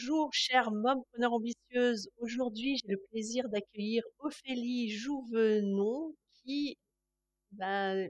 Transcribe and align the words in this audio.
Bonjour, 0.00 0.32
chère 0.32 0.70
mompreneur 0.70 1.32
ambitieuse. 1.32 2.08
Aujourd'hui, 2.18 2.76
j'ai 2.78 2.92
le 2.92 3.00
plaisir 3.10 3.48
d'accueillir 3.48 4.04
Ophélie 4.20 4.90
Jouvenon 4.90 6.14
qui 6.44 6.78
ben, 7.50 8.08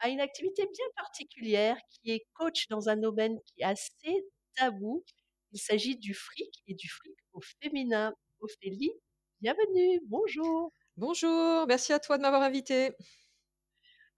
a 0.00 0.08
une 0.08 0.20
activité 0.20 0.64
bien 0.66 0.86
particulière, 0.96 1.76
qui 1.90 2.10
est 2.10 2.26
coach 2.34 2.66
dans 2.70 2.88
un 2.88 2.96
domaine 2.96 3.38
qui 3.46 3.62
est 3.62 3.64
assez 3.64 4.26
tabou. 4.56 5.04
Il 5.52 5.60
s'agit 5.60 5.96
du 5.96 6.12
fric 6.12 6.50
et 6.66 6.74
du 6.74 6.88
fric 6.88 7.14
au 7.32 7.40
féminin. 7.62 8.12
Ophélie, 8.40 8.90
bienvenue, 9.40 10.00
bonjour. 10.06 10.72
Bonjour, 10.96 11.66
merci 11.68 11.92
à 11.92 12.00
toi 12.00 12.16
de 12.16 12.22
m'avoir 12.22 12.42
invitée. 12.42 12.90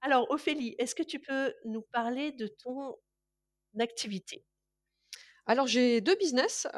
Alors, 0.00 0.30
Ophélie, 0.30 0.74
est-ce 0.78 0.94
que 0.94 1.02
tu 1.02 1.20
peux 1.20 1.54
nous 1.66 1.82
parler 1.92 2.32
de 2.32 2.46
ton 2.46 2.96
activité? 3.78 4.42
Alors 5.50 5.66
j'ai 5.66 6.00
2 6.00 6.14
business, 6.14 6.68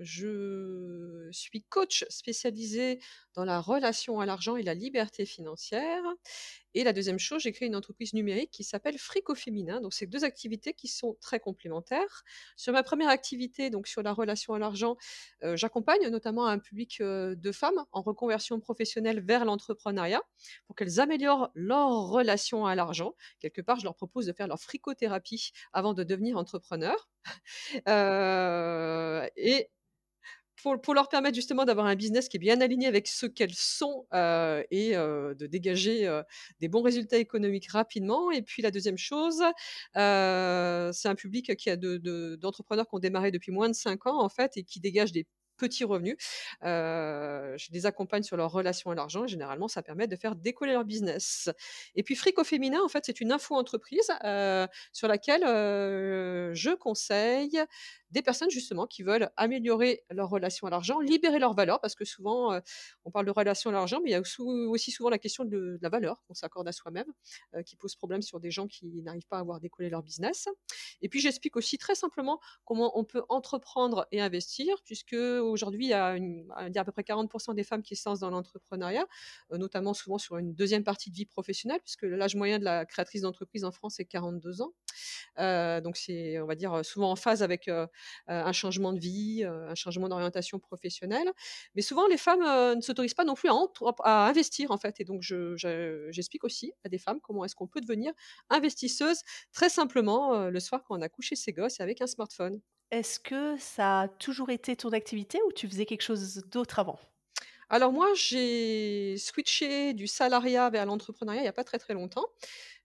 je 0.00 0.55
suis 1.32 1.62
coach 1.64 2.04
spécialisée 2.08 3.00
dans 3.34 3.44
la 3.44 3.60
relation 3.60 4.20
à 4.20 4.26
l'argent 4.26 4.56
et 4.56 4.62
la 4.62 4.74
liberté 4.74 5.26
financière 5.26 6.02
et 6.74 6.84
la 6.84 6.92
deuxième 6.92 7.18
chose, 7.18 7.42
j'ai 7.42 7.52
créé 7.52 7.68
une 7.68 7.76
entreprise 7.76 8.12
numérique 8.12 8.50
qui 8.50 8.64
s'appelle 8.64 8.98
Fric 8.98 9.30
au 9.30 9.34
féminin, 9.34 9.80
donc 9.80 9.94
c'est 9.94 10.06
2 10.06 10.24
activités 10.24 10.74
qui 10.74 10.88
sont 10.88 11.16
très 11.20 11.40
complémentaires. 11.40 12.22
Sur 12.56 12.72
ma 12.72 12.82
première 12.82 13.08
activité, 13.08 13.70
donc 13.70 13.86
sur 13.88 14.02
la 14.02 14.12
relation 14.12 14.52
à 14.54 14.58
l'argent, 14.58 14.96
heu, 15.42 15.56
j'accompagne 15.56 16.08
notamment 16.08 16.46
un 16.46 16.58
public, 16.58 16.98
heu, 17.00 17.34
de 17.36 17.52
femmes 17.52 17.82
en 17.92 18.02
reconversion 18.02 18.60
professionnelle 18.60 19.20
vers 19.20 19.44
l'entrepreneuriat 19.44 20.22
pour 20.66 20.76
qu'elles 20.76 21.00
améliorent 21.00 21.50
leur 21.54 22.08
relation 22.08 22.66
à 22.66 22.74
l'argent. 22.74 23.14
Quelque 23.40 23.62
part, 23.62 23.78
je 23.78 23.84
leur 23.84 23.94
propose 23.96 24.26
de 24.26 24.32
faire 24.32 24.46
leur 24.48 24.60
fricothérapie 24.60 25.52
avant 25.72 25.94
de 25.94 26.04
devenir 26.04 26.36
entrepreneur. 26.36 27.08
Heu 27.88 29.30
et 29.36 29.70
pour 30.62 30.94
leur 30.94 31.08
permettre 31.08 31.34
justement 31.34 31.64
d'avoir 31.64 31.86
un 31.86 31.94
business 31.96 32.28
qui 32.28 32.36
est 32.36 32.40
bien 32.40 32.60
aligné 32.60 32.86
avec 32.86 33.06
ce 33.08 33.26
qu'elles 33.26 33.54
sont, 33.54 34.06
heu 34.14 34.64
et 34.70 34.96
heu, 34.96 35.34
de 35.34 35.46
dégager, 35.46 36.06
heu, 36.08 36.22
des 36.60 36.68
bons 36.68 36.82
résultats 36.82 37.18
économiques 37.18 37.70
rapidement 37.70 38.30
et 38.30 38.42
puis 38.42 38.62
la 38.62 38.70
deuxième 38.70 38.98
chose, 38.98 39.42
c'est 39.94 41.08
un 41.08 41.14
public 41.16 41.54
qui 41.56 41.70
a 41.70 41.76
de 41.76 41.96
de 41.98 42.36
d'entrepreneurs 42.36 42.86
qui 42.88 42.94
ont 42.94 42.98
démarré 42.98 43.30
depuis 43.30 43.52
moins 43.52 43.68
de 43.68 43.74
5 43.74 44.06
ans 44.06 44.20
en 44.22 44.28
fait 44.28 44.56
et 44.56 44.64
qui 44.64 44.80
dégagent 44.80 45.12
des 45.12 45.26
petits 45.58 45.84
revenus. 45.84 46.16
Je 46.62 47.72
les 47.72 47.86
accompagne 47.86 48.22
sur 48.22 48.36
leur 48.36 48.50
relation 48.52 48.90
à 48.90 48.94
l'argent 48.94 49.24
et 49.24 49.28
généralement 49.28 49.68
ça 49.68 49.82
permet 49.82 50.06
de 50.06 50.16
faire 50.16 50.36
décoller 50.36 50.72
leur 50.72 50.84
business. 50.84 51.48
Et 51.94 52.02
puis 52.02 52.14
Fric 52.14 52.38
au 52.38 52.44
féminin 52.44 52.80
en 52.84 52.88
fait, 52.88 53.04
c'est 53.06 53.20
une 53.20 53.32
info-entreprise, 53.32 54.10
sur 54.92 55.08
laquelle, 55.08 55.42
je 56.54 56.74
conseille 56.74 57.58
des 58.10 58.22
personnes 58.22 58.50
justement 58.50 58.86
qui 58.86 59.02
veulent 59.02 59.30
améliorer 59.36 60.04
leur 60.10 60.28
relation 60.30 60.66
à 60.66 60.70
l'argent, 60.70 61.00
libérer 61.00 61.38
leur 61.38 61.54
valeur 61.54 61.80
parce 61.80 61.94
que 61.94 62.04
souvent, 62.04 62.54
heu, 62.54 62.60
on 63.04 63.10
parle 63.10 63.26
de 63.26 63.30
relation 63.30 63.70
à 63.70 63.72
l'argent, 63.72 64.00
mais 64.02 64.10
il 64.10 64.12
y 64.12 64.16
a 64.16 64.22
aussi 64.46 64.90
souvent 64.90 65.10
la 65.10 65.18
question 65.18 65.44
de 65.44 65.78
la 65.82 65.88
valeur 65.88 66.22
qu'on 66.22 66.34
s'accorde 66.34 66.68
à 66.68 66.72
soi-même, 66.72 67.06
heu, 67.54 67.62
qui 67.62 67.76
pose 67.76 67.94
problème 67.96 68.22
sur 68.22 68.40
des 68.40 68.50
gens 68.50 68.66
qui 68.66 69.02
n'arrivent 69.02 69.26
pas 69.28 69.38
à 69.38 69.42
voir 69.42 69.60
décoller 69.60 69.90
leur 69.90 70.02
business. 70.02 70.48
Et 71.02 71.08
puis 71.08 71.20
j'explique 71.20 71.56
aussi 71.56 71.78
très 71.78 71.94
simplement 71.94 72.40
comment 72.64 72.98
on 72.98 73.04
peut 73.04 73.22
entreprendre 73.28 74.06
et 74.12 74.20
investir 74.20 74.76
puisque 74.84 75.14
aujourd'hui 75.14 75.86
il 75.86 75.90
y 75.90 75.94
a 75.94 76.16
il 76.16 76.46
à 76.78 76.84
peu 76.84 76.92
près 76.92 77.02
40% 77.02 77.54
des 77.54 77.64
femmes 77.64 77.82
qui 77.82 77.96
se 77.96 78.06
dans 78.20 78.30
l'entrepreneuriat, 78.30 79.06
heu, 79.52 79.56
notamment 79.58 79.94
souvent 79.94 80.18
sur 80.18 80.36
une 80.38 80.54
deuxième 80.54 80.84
partie 80.84 81.10
de 81.10 81.16
vie 81.16 81.26
professionnelle 81.26 81.80
puisque 81.82 82.02
l'âge 82.04 82.36
moyen 82.36 82.58
de 82.60 82.64
la 82.64 82.86
créatrice 82.86 83.22
d'entreprise 83.22 83.64
en 83.64 83.72
France 83.72 83.98
est 84.00 84.04
42 84.04 84.62
ans. 84.62 84.72
Donc 85.82 85.96
c'est, 85.96 86.38
on 86.40 86.46
va 86.46 86.54
dire, 86.54 86.84
souvent 86.84 87.10
en 87.10 87.16
phase 87.16 87.42
avec, 87.42 87.68
un 88.28 88.52
changement 88.52 88.92
de 88.92 89.00
vie, 89.00 89.42
heu, 89.44 89.68
un 89.68 89.74
changement 89.74 90.08
d'orientation 90.08 90.58
professionnelle. 90.58 91.30
Mais 91.74 91.82
souvent 91.82 92.06
les 92.06 92.16
femmes, 92.18 92.42
heu, 92.42 92.74
ne 92.76 92.80
s'autorisent 92.80 93.14
pas 93.14 93.24
non 93.24 93.34
plus 93.34 93.48
à 94.04 94.26
investir 94.28 94.70
en 94.70 94.78
fait 94.78 95.00
et 95.00 95.04
donc 95.04 95.22
je 95.22 95.56
je 95.56 96.08
j'explique 96.10 96.44
aussi 96.44 96.72
à 96.84 96.88
des 96.88 96.98
femmes 96.98 97.20
comment 97.20 97.44
est-ce 97.44 97.54
qu'on 97.54 97.66
peut 97.68 97.80
devenir 97.80 98.12
investisseuse 98.50 99.20
très 99.52 99.68
simplement, 99.68 100.48
le 100.50 100.60
soir 100.60 100.82
quand 100.84 100.98
on 100.98 101.02
a 101.02 101.08
couché 101.08 101.36
ses 101.36 101.52
gosses 101.52 101.80
avec 101.80 102.00
un 102.02 102.06
smartphone. 102.06 102.60
Est-ce 102.90 103.20
que 103.20 103.56
ça 103.58 104.00
a 104.02 104.08
toujours 104.08 104.50
été 104.50 104.74
ton 104.74 104.90
activité 104.90 105.38
ou 105.46 105.52
tu 105.52 105.68
faisais 105.68 105.86
quelque 105.86 106.02
chose 106.02 106.42
d'autre 106.50 106.80
avant? 106.80 106.98
Alors 107.68 107.92
moi, 107.92 108.08
j'ai 108.14 109.16
switché 109.18 109.92
du 109.94 110.06
salariat 110.06 110.70
vers 110.70 110.86
l'entrepreneuriat 110.86 111.42
il 111.42 111.44
y 111.44 111.48
a 111.48 111.52
pas 111.52 111.64
très, 111.64 111.78
très 111.78 111.94
longtemps. 111.94 112.26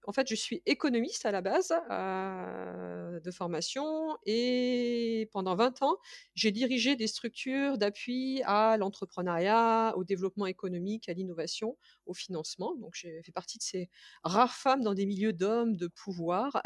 En 0.07 0.13
fait, 0.13 0.27
je 0.27 0.33
suis 0.35 0.63
économiste 0.65 1.25
à 1.27 1.31
la 1.31 1.41
base, 1.41 1.71
heu, 1.91 3.19
de 3.21 3.31
formation 3.31 4.17
et 4.25 5.29
pendant 5.31 5.55
20 5.55 5.79
ans, 5.83 5.97
j'ai 6.33 6.51
dirigé 6.51 6.95
des 6.95 7.05
structures 7.07 7.77
d'appui 7.77 8.41
à 8.45 8.77
l'entrepreneuriat, 8.77 9.93
au 9.95 10.03
développement 10.03 10.47
économique, 10.47 11.07
à 11.07 11.13
l'innovation, 11.13 11.77
au 12.07 12.13
financement. 12.15 12.75
Donc 12.77 12.95
j'ai 12.95 13.21
fait 13.23 13.31
partie 13.31 13.59
de 13.59 13.63
ces 13.63 13.89
rares 14.23 14.55
femmes 14.55 14.81
dans 14.81 14.95
des 14.95 15.05
milieux 15.05 15.33
d'hommes 15.33 15.75
de 15.77 15.87
pouvoir. 15.87 16.61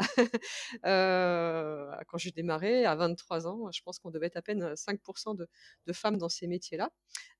Heu, 0.86 1.90
quand 2.08 2.18
j'ai 2.18 2.30
démarré 2.30 2.84
à 2.86 2.94
23 2.96 3.46
ans, 3.46 3.70
je 3.72 3.82
pense 3.82 3.98
qu'on 3.98 4.10
devait 4.10 4.26
être 4.26 4.36
à 4.36 4.42
peine 4.42 4.74
5 4.76 5.00
de 5.34 5.48
de 5.86 5.92
femmes 5.92 6.16
dans 6.18 6.28
ces 6.28 6.46
métiers-là. 6.46 6.90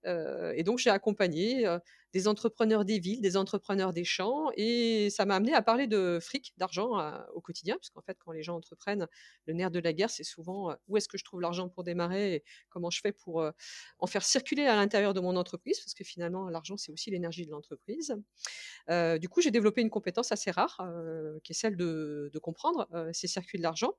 Heu 0.07 0.53
et 0.57 0.63
donc 0.65 0.79
j'ai 0.79 0.91
accompagné, 0.91 1.67
des 2.13 2.29
entrepreneurs 2.29 2.85
des 2.85 2.99
villes, 2.99 3.21
des 3.21 3.37
entrepreneurs 3.37 3.93
des 3.93 4.05
champs 4.05 4.51
et 4.57 5.11
ça 5.11 5.27
m'a 5.27 5.37
amené 5.37 5.53
à 5.55 5.63
parler 5.63 5.87
de 5.87 6.19
fric, 6.21 6.53
d'argent, 6.57 6.99
heu, 7.01 7.13
au 7.35 7.41
quotidien 7.41 7.77
puisqu'en 7.79 8.01
fait 8.03 8.17
quand 8.25 8.33
les 8.33 8.43
gens 8.43 8.57
entreprennent, 8.57 9.07
le 9.47 9.53
nerf 9.55 9.71
de 9.71 9.79
la 9.81 9.93
guerre, 9.93 10.11
c'est 10.11 10.25
souvent, 10.25 10.71
heu, 10.73 10.77
où 10.89 10.97
est-ce 10.97 11.09
que 11.09 11.19
je 11.19 11.25
trouve 11.25 11.41
l'argent 11.41 11.69
pour 11.69 11.85
démarrer 11.85 12.35
et 12.37 12.45
comment 12.71 12.91
je 12.91 13.01
fais 13.01 13.13
pour, 13.13 13.43
heu, 13.43 13.53
en 13.99 14.07
faire 14.07 14.23
circuler 14.25 14.67
à 14.67 14.77
l'intérieur 14.77 15.15
de 15.15 15.21
mon 15.21 15.37
entreprise 15.37 15.79
parce 15.81 15.95
que 15.95 16.05
finalement 16.05 16.49
l'argent, 16.49 16.77
c'est 16.77 16.93
aussi 16.93 17.11
l'énergie 17.11 17.47
de 17.47 17.51
l'entreprise. 17.51 18.15
Du 19.21 19.29
coup, 19.29 19.41
j'ai 19.41 19.51
développé 19.51 19.81
une 19.83 19.91
compétence 19.91 20.33
assez 20.33 20.51
rare, 20.51 20.81
qui 21.45 21.53
est 21.53 21.55
celle 21.55 21.77
de 21.77 22.39
comprendre, 22.43 22.89
ces 23.13 23.27
circuits 23.29 23.59
de 23.59 23.63
l'argent. 23.63 23.93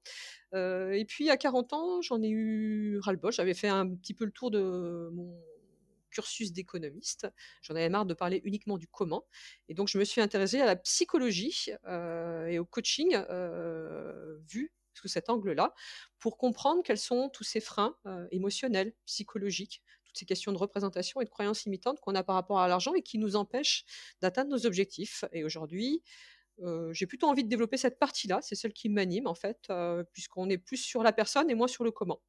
Et 0.54 1.06
puis 1.08 1.30
à 1.30 1.38
40 1.38 1.74
ans, 1.74 2.02
j'en 2.02 2.22
ai 2.22 2.30
eu 2.30 3.00
ras-le-bol. 3.00 3.32
J'avais 3.32 3.54
fait 3.54 3.68
un 3.70 3.88
petit 3.96 4.14
peu 4.14 4.26
le 4.26 4.32
tour 4.32 4.52
de 4.52 5.10
mon 5.14 5.38
cursus 6.10 6.52
d'économiste. 6.54 7.28
J'en 7.62 7.76
avais 7.76 7.90
marre 7.90 8.06
de 8.06 8.14
parler 8.14 8.42
uniquement 8.44 8.78
du 8.78 8.88
comment 8.88 9.28
et 9.70 9.74
donc 9.74 9.88
je 9.88 9.98
me 9.98 10.04
suis 10.04 10.22
intéressée 10.22 10.62
à 10.62 10.66
la 10.66 10.76
psychologie, 10.76 11.70
heu 11.88 12.48
et 12.50 12.60
au 12.60 12.66
coaching, 12.66 13.16
heu, 13.16 14.42
vu 14.50 14.74
sous 14.94 15.08
cet 15.08 15.30
angle-là, 15.30 15.74
pour 16.20 16.38
comprendre 16.38 16.82
quels 16.84 16.98
sont 16.98 17.30
tous 17.30 17.44
ces 17.44 17.60
freins, 17.60 17.96
heu, 18.08 18.28
émotionnels, 18.32 18.94
psychologiques, 19.06 19.84
toutes 20.06 20.18
ces 20.18 20.26
questions 20.26 20.52
de 20.52 20.58
représentation 20.58 21.22
et 21.22 21.26
de 21.26 21.30
croyances 21.30 21.66
limitantes 21.66 22.00
qu'on 22.02 22.16
a 22.16 22.24
par 22.24 22.36
rapport 22.36 22.60
à 22.60 22.68
l'argent 22.68 22.94
et 22.96 23.04
qui 23.04 23.18
nous 23.20 23.36
empêchent 23.36 23.86
d'atteindre 24.22 24.50
nos 24.52 24.66
objectifs 24.66 25.24
et 25.32 25.44
aujourd'hui, 25.44 26.02
j'ai 26.92 27.08
plutôt 27.08 27.28
envie 27.28 27.44
de 27.44 27.50
développer 27.50 27.78
cette 27.78 28.00
partie-là, 28.00 28.40
c'est 28.42 28.56
celle 28.56 28.74
qui 28.74 28.90
m'anime 28.90 29.28
en 29.28 29.36
fait, 29.36 29.72
puisqu'on 30.12 30.50
est 30.50 30.58
plus 30.58 30.78
sur 30.78 31.04
la 31.04 31.14
personne 31.14 31.50
et 31.50 31.56
moins 31.56 31.68
sur 31.68 31.84
le 31.84 31.92
comment. 31.92 32.22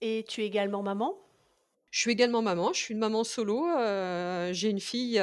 Et 0.00 0.24
tu 0.28 0.42
es 0.42 0.46
également 0.46 0.84
maman? 0.84 1.18
Je 1.94 2.00
suis 2.00 2.10
également 2.10 2.42
maman, 2.42 2.72
je 2.72 2.80
suis 2.80 2.92
une 2.92 2.98
maman 2.98 3.22
solo, 3.22 3.68
j'ai 4.52 4.68
une 4.68 4.80
fille, 4.80 5.22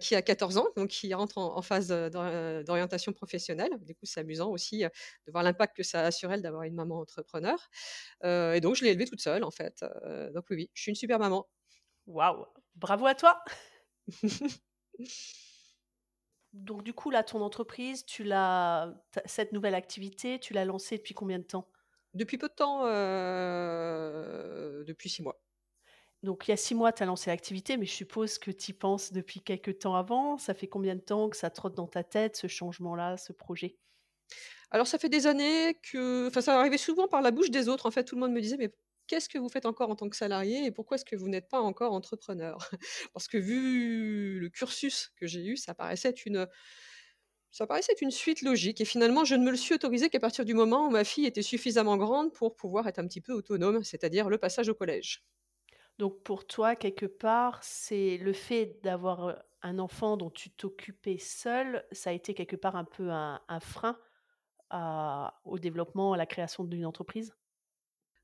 qui 0.00 0.16
a 0.16 0.22
14 0.22 0.56
ans, 0.58 0.66
donc 0.76 0.88
qui 0.88 1.14
rentre 1.14 1.38
en 1.38 1.56
en 1.56 1.62
phase, 1.62 1.86
d'or 2.10 2.64
d'orientation 2.64 3.12
professionnelle. 3.12 3.70
Du 3.82 3.94
coup, 3.94 4.04
c'est 4.04 4.18
amusant 4.18 4.50
aussi, 4.50 4.80
de 4.80 5.30
voir 5.30 5.44
l'impact 5.44 5.76
que 5.76 5.84
ça 5.84 6.06
a 6.06 6.10
sur 6.10 6.32
elle 6.32 6.42
d'avoir 6.42 6.64
une 6.64 6.74
maman 6.74 6.98
entrepreneur, 6.98 7.56
et 8.24 8.58
donc 8.60 8.74
je 8.74 8.82
l'ai 8.82 8.90
élevée 8.90 9.04
toute 9.04 9.20
seule 9.20 9.44
en 9.44 9.52
fait, 9.52 9.84
donc 10.34 10.44
oui, 10.50 10.56
oui, 10.56 10.70
je 10.74 10.82
suis 10.82 10.90
une 10.90 10.96
super 10.96 11.20
maman. 11.20 11.48
Waouh! 12.08 12.46
Bravo 12.74 13.06
à 13.06 13.14
toi! 13.14 13.40
Donc 16.52 16.82
du 16.82 16.92
coup, 16.92 17.10
là, 17.10 17.22
ton 17.22 17.40
entreprise, 17.42 18.04
tu 18.04 18.24
l'as 18.24 18.92
cette 19.24 19.52
nouvelle 19.52 19.76
activité, 19.76 20.40
tu 20.40 20.52
l'as 20.52 20.64
lancée 20.64 20.96
depuis 20.96 21.14
combien 21.14 21.38
de 21.38 21.44
temps? 21.44 21.68
Depuis 22.12 22.38
peu 22.38 22.48
de 22.48 22.54
temps, 22.54 22.86
depuis 24.84 25.08
6 25.08 25.22
mois. 25.22 25.40
Donc 26.24 26.46
il 26.46 26.50
y 26.50 26.54
a 26.54 26.56
6 26.56 26.74
mois, 26.74 26.92
tu 26.92 27.02
as 27.02 27.06
lancé 27.06 27.30
l'activité, 27.30 27.76
mais 27.76 27.86
je 27.86 27.92
suppose 27.92 28.38
que 28.38 28.50
tu 28.50 28.70
y 28.70 28.74
penses 28.74 29.12
depuis 29.12 29.40
quelque 29.40 29.70
temps 29.70 29.94
avant? 29.96 30.36
Ça 30.38 30.54
fait 30.54 30.68
combien 30.68 30.94
de 30.96 31.00
temps 31.00 31.28
que 31.28 31.36
ça 31.36 31.50
trotte 31.50 31.74
dans 31.74 31.86
ta 31.88 32.02
tête, 32.04 32.36
ce 32.36 32.46
changement-là, 32.48 33.16
ce 33.16 33.32
projet? 33.32 33.78
Alors 34.70 34.86
ça 34.86 34.98
fait 34.98 35.08
des 35.08 35.26
années 35.26 35.78
que 35.82 36.28
enfin 36.28 36.40
ça 36.40 36.58
arrivait 36.58 36.78
souvent 36.78 37.08
par 37.08 37.22
la 37.22 37.30
bouche 37.30 37.50
des 37.50 37.68
autres 37.68 37.86
en 37.86 37.90
fait, 37.90 38.04
tout 38.04 38.14
le 38.14 38.20
monde 38.20 38.32
me 38.32 38.40
disait: 38.40 38.56
«Mais 38.56 38.74
qu'est-ce 39.06 39.28
que 39.28 39.38
vous 39.38 39.48
faites 39.48 39.66
encore 39.66 39.90
en 39.90 39.96
tant 39.96 40.08
que 40.08 40.16
salarié 40.16 40.64
et 40.66 40.70
pourquoi 40.70 40.94
est-ce 40.96 41.04
que 41.04 41.16
vous 41.16 41.28
n'êtes 41.28 41.48
pas 41.48 41.60
encore 41.60 41.92
entrepreneur?» 41.92 42.58
parce 43.12 43.28
que 43.28 43.36
vu 43.38 44.38
le 44.40 44.48
cursus 44.48 45.10
que 45.16 45.26
j'ai 45.26 45.44
eu, 45.44 45.56
ça 45.56 45.74
paraissait 45.74 46.08
être 46.10 46.24
une, 46.26 46.46
ça 47.52 47.66
paraissait 47.68 47.94
une 48.00 48.10
suite 48.10 48.42
logique 48.42 48.80
et 48.80 48.84
finalement 48.84 49.24
je 49.24 49.36
ne 49.36 49.44
me 49.44 49.52
le 49.52 49.56
suis 49.56 49.74
autorisé 49.76 50.10
qu'à 50.10 50.18
partir 50.18 50.44
du 50.44 50.54
moment 50.54 50.86
où 50.86 50.90
ma 50.90 51.04
fille 51.04 51.24
était 51.26 51.40
suffisamment 51.42 51.96
grande 51.96 52.32
pour 52.32 52.56
pouvoir 52.56 52.88
être 52.88 52.98
un 52.98 53.06
petit 53.06 53.20
peu 53.20 53.32
autonome, 53.32 53.84
c'est-à-dire 53.84 54.28
le 54.28 54.38
passage 54.38 54.68
au 54.68 54.74
collège. 54.74 55.22
Donc 55.98 56.22
pour 56.22 56.46
toi, 56.46 56.74
quelque 56.76 57.06
part, 57.06 57.62
c'est 57.62 58.16
le 58.18 58.32
fait 58.32 58.80
d'avoir, 58.82 59.28
heu, 59.28 59.36
un 59.62 59.78
enfant 59.78 60.16
dont 60.16 60.30
tu 60.30 60.50
t'occupais 60.50 61.18
seule, 61.18 61.84
ça 61.92 62.10
a 62.10 62.12
été 62.12 62.34
quelque 62.34 62.56
part 62.56 62.76
un 62.76 62.84
peu 62.84 63.10
un 63.10 63.40
frein 63.60 63.98
au 65.44 65.58
développement, 65.58 66.12
à 66.14 66.16
la 66.16 66.26
création 66.26 66.64
d'une 66.64 66.86
entreprise? 66.86 67.34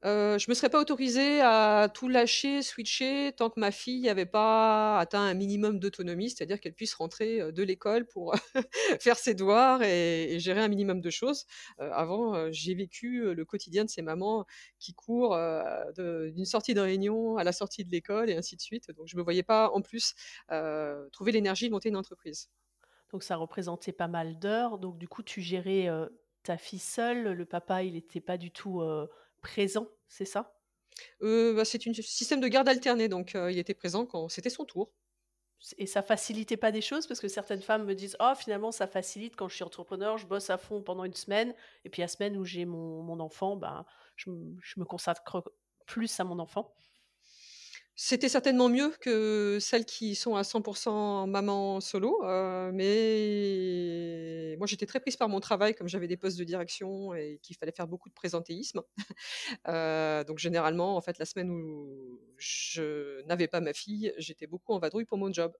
Heu, 0.05 0.39
je 0.39 0.49
me 0.49 0.55
serais 0.55 0.71
pas 0.71 0.81
autorisée 0.81 1.41
à 1.41 1.89
tout 1.93 2.09
lâcher, 2.09 2.63
switcher 2.63 3.33
tant 3.37 3.51
que 3.51 3.59
ma 3.59 3.73
fille 3.73 4.09
avait 4.09 4.27
pas 4.27 4.97
atteint 5.01 5.21
un 5.23 5.35
minimum 5.35 5.81
d'autonomie, 5.81 6.31
c'est-à-dire 6.31 6.61
qu'elle 6.61 6.75
puisse 6.75 6.95
rentrer, 6.95 7.51
de 7.53 7.63
l'école 7.65 8.07
pour 8.07 8.33
faire 9.01 9.17
ses 9.19 9.35
devoirs 9.35 9.83
et 9.83 10.37
gérer 10.39 10.61
un 10.61 10.69
minimum 10.69 11.01
de 11.01 11.11
choses. 11.11 11.47
Avant, 11.79 12.53
j'ai 12.53 12.75
vécu, 12.75 13.35
le 13.35 13.45
quotidien 13.45 13.85
de 13.85 13.91
ces 13.91 14.03
mamans 14.03 14.47
qui 14.79 14.95
courent, 14.95 15.37
d'une 15.97 16.45
sortie 16.45 16.75
de 16.75 16.81
réunion 16.81 17.37
à 17.37 17.43
la 17.45 17.53
sortie 17.53 17.85
de 17.85 17.91
l'école 17.91 18.31
et 18.31 18.37
ainsi 18.37 18.55
de 18.57 18.61
suite, 18.61 18.91
donc 18.93 19.09
je 19.09 19.17
me 19.17 19.23
voyais 19.23 19.43
pas 19.43 19.71
en 19.73 19.83
plus, 19.83 20.15
trouver 21.13 21.33
l'énergie 21.33 21.67
de 21.67 21.73
monter 21.73 21.89
une 21.89 21.97
entreprise. 21.97 22.49
Donc 23.11 23.23
ça 23.23 23.37
représentait 23.37 23.93
pas 23.93 24.09
mal 24.09 24.39
d'heures, 24.39 24.79
donc 24.79 24.99
du 24.99 25.09
coup 25.09 25.23
tu 25.23 25.41
gérais, 25.41 25.89
ta 26.43 26.57
fille 26.59 26.79
seule, 26.79 27.33
le 27.33 27.47
papa 27.47 27.83
il 27.83 27.97
était 27.97 28.21
pas 28.21 28.37
du 28.37 28.51
tout, 28.51 28.83
présent, 29.41 29.89
c'est 30.09 30.25
ça? 30.25 30.59
Heu, 31.21 31.55
bah, 31.55 31.65
c'est 31.65 31.87
une 31.87 31.95
système 31.95 32.41
de 32.41 32.49
garde 32.49 32.69
alternée, 32.69 33.09
donc 33.09 33.35
heu, 33.37 33.51
il 33.53 33.59
était 33.59 33.75
présent 33.75 34.05
quand 34.07 34.29
c'était 34.29 34.51
son 34.51 34.65
tour. 34.65 34.93
Et 35.77 35.87
ça 35.87 36.03
facilitait 36.03 36.57
pas 36.57 36.71
des 36.73 36.81
choses? 36.81 37.07
Parce 37.07 37.21
que 37.21 37.29
certaines 37.29 37.63
femmes 37.63 37.85
me 37.85 37.95
disent: 37.95 38.17
«Oh 38.21 38.33
finalement 38.37 38.71
ça 38.73 38.87
facilite 38.87 39.35
quand 39.37 39.49
je 39.49 39.57
suis 39.57 39.65
entrepreneur, 39.65 40.17
je 40.19 40.27
bosse 40.27 40.51
à 40.51 40.59
fond 40.59 40.83
pendant 40.83 41.05
une 41.05 41.15
semaine 41.15 41.55
et 41.85 41.91
puis 41.91 42.01
la 42.03 42.09
semaine 42.09 42.37
où 42.37 42.45
j'ai 42.45 42.65
mon 42.65 43.03
mon 43.03 43.19
enfant, 43.21 43.57
je 44.17 44.31
me 44.31 44.57
je 44.63 44.79
me 44.81 44.85
consacre 44.85 45.43
plus 45.87 46.21
à 46.21 46.25
mon 46.25 46.39
enfant». 46.39 46.73
C'était 48.01 48.29
certainement 48.29 48.69
mieux 48.69 48.91
que 49.01 49.59
celles 49.61 49.85
qui 49.85 50.15
sont 50.15 50.37
à 50.37 50.45
100% 50.45 51.27
maman 51.27 51.81
solo, 51.81 52.23
heu, 52.25 52.71
mais 52.73 54.55
moi 54.57 54.69
j'étais 54.69 54.87
très 54.87 55.01
prise 55.01 55.17
par 55.17 55.29
mon 55.29 55.41
travail 55.41 55.75
comme 55.75 55.89
j'avais 55.89 56.07
des 56.07 56.17
postes 56.17 56.39
de 56.39 56.45
direction 56.45 57.13
et 57.15 57.41
qu'il 57.43 57.57
fallait 57.57 57.73
faire 57.73 57.89
beaucoup 57.89 58.09
de 58.09 58.15
présentéisme. 58.15 58.83
Heu, 59.69 60.25
donc 60.29 60.39
généralement, 60.39 60.97
en 60.97 61.01
fait, 61.03 61.19
la 61.19 61.25
semaine 61.27 61.51
où 61.51 62.21
je 62.39 63.23
n'avais 63.27 63.49
pas 63.49 63.61
ma 63.61 63.73
fille, 63.75 64.13
j'étais 64.19 64.47
beaucoup 64.47 64.73
en 64.75 64.79
vadrouille 64.81 65.05
pour 65.07 65.19
mon 65.19 65.33
job. 65.33 65.53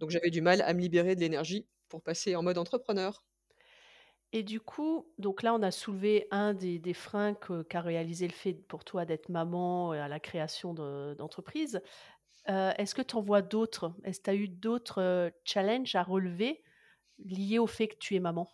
Donc 0.00 0.10
j'avais 0.10 0.30
du 0.30 0.42
mal 0.42 0.62
à 0.62 0.74
me 0.74 0.80
libérer 0.80 1.16
de 1.16 1.20
l'énergie 1.20 1.68
pour 1.88 2.02
passer 2.02 2.36
en 2.36 2.42
mode 2.44 2.58
entrepreneur. 2.58 3.24
Et 4.34 4.42
du 4.42 4.60
coup, 4.60 5.06
donc 5.18 5.42
là, 5.42 5.54
on 5.54 5.62
a 5.62 5.70
soulevé 5.70 6.26
un 6.32 6.54
des 6.54 6.92
freins 6.94 7.34
qu'a 7.34 7.80
réalisé 7.80 8.26
le 8.26 8.32
fait 8.34 8.52
pour 8.52 8.84
toi 8.84 9.04
d'être 9.06 9.28
maman 9.28 9.94
et 9.94 10.00
à 10.00 10.08
la 10.08 10.18
création 10.20 10.74
de 10.74 11.14
d'entreprise. 11.14 11.80
Heu, 12.48 12.72
est-ce 12.78 12.94
que 12.96 13.02
tu 13.02 13.16
en 13.16 13.22
vois 13.22 13.42
d'autres? 13.42 13.94
Est-ce 14.04 14.20
que 14.20 14.24
tu 14.24 14.30
as 14.30 14.34
eu 14.36 14.48
d'autres, 14.48 15.00
heu, 15.02 15.32
challenges 15.44 15.94
à 15.96 16.02
relever 16.04 16.62
liés 17.18 17.58
au 17.60 17.68
fait 17.68 17.88
que 17.88 17.96
tu 17.98 18.16
es 18.16 18.20
maman? 18.20 18.48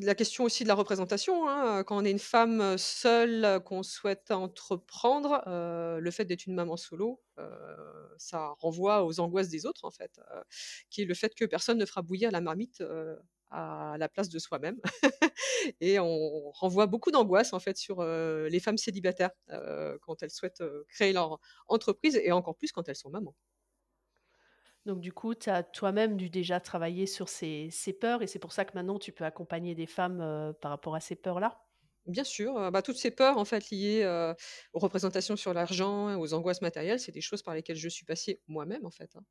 La 0.00 0.14
question 0.14 0.44
aussi 0.44 0.62
de 0.62 0.68
la 0.68 0.74
représentation, 0.74 1.48
hein, 1.48 1.82
quand 1.84 1.96
on 1.96 2.04
est 2.04 2.10
une 2.10 2.18
femme, 2.18 2.76
seule, 2.78 3.60
qu'on 3.64 3.82
souhaite 3.82 4.30
entreprendre, 4.30 5.42
le 5.46 6.10
fait 6.10 6.24
d'être 6.24 6.46
une 6.46 6.54
maman 6.54 6.76
solo, 6.76 7.20
ça 8.18 8.54
renvoie 8.58 9.04
aux 9.04 9.20
angoisses 9.20 9.48
des 9.48 9.66
autres, 9.66 9.84
en 9.84 9.90
fait, 9.90 10.20
qui 10.90 11.02
est 11.02 11.04
le 11.06 11.14
fait 11.14 11.34
que 11.34 11.44
personne 11.44 11.78
ne 11.78 11.86
fera 11.86 12.02
bouillir 12.02 12.30
la 12.30 12.40
marmite, 12.40 12.82
à 13.50 13.96
la 13.98 14.08
place 14.08 14.28
de 14.28 14.38
soi-même 14.38 14.78
et 15.80 15.98
on 16.00 16.50
renvoie 16.52 16.86
beaucoup 16.86 17.10
d'angoisse, 17.10 17.52
en 17.52 17.60
fait, 17.60 17.76
sur, 17.76 18.02
heu, 18.02 18.48
les 18.50 18.60
femmes 18.60 18.78
célibataires, 18.78 19.30
heu, 19.50 19.98
quand 20.02 20.22
elles 20.22 20.30
souhaitent, 20.30 20.60
heu, 20.60 20.84
créer 20.88 21.12
leur 21.12 21.40
entreprise 21.68 22.16
et 22.16 22.32
encore 22.32 22.56
plus 22.56 22.72
quand 22.72 22.88
elles 22.88 22.96
sont 22.96 23.10
mamans. 23.10 23.36
Donc 24.86 25.00
du 25.00 25.12
coup, 25.12 25.34
tu 25.34 25.50
as 25.50 25.62
toi-même 25.62 26.16
dû 26.16 26.30
déjà 26.30 26.60
travailler 26.60 27.06
sur 27.06 27.28
ces 27.28 27.68
ces 27.70 27.92
peurs 27.92 28.22
et 28.22 28.26
c'est 28.26 28.38
pour 28.38 28.52
ça 28.52 28.64
que 28.64 28.72
maintenant 28.74 28.98
tu 28.98 29.12
peux 29.12 29.24
accompagner 29.24 29.74
des 29.74 29.86
femmes, 29.86 30.54
par 30.60 30.70
rapport 30.70 30.94
à 30.94 31.00
ces 31.00 31.16
peurs-là? 31.16 31.64
Bien 32.06 32.24
sûr, 32.24 32.70
bah, 32.72 32.80
toutes 32.82 32.96
ces 32.96 33.10
peurs 33.10 33.36
en 33.36 33.44
fait 33.44 33.70
liées, 33.70 34.02
aux 34.72 34.78
représentations 34.78 35.36
sur 35.36 35.52
l'argent, 35.52 36.18
aux 36.18 36.32
angoisses 36.34 36.62
matérielles, 36.62 36.98
c'est 37.00 37.12
des 37.12 37.20
choses 37.20 37.42
par 37.42 37.54
lesquelles 37.54 37.76
je 37.76 37.88
suis 37.88 38.04
passée 38.06 38.40
moi-même 38.48 38.86
en 38.86 38.90
fait, 38.90 39.14
hein. 39.16 39.24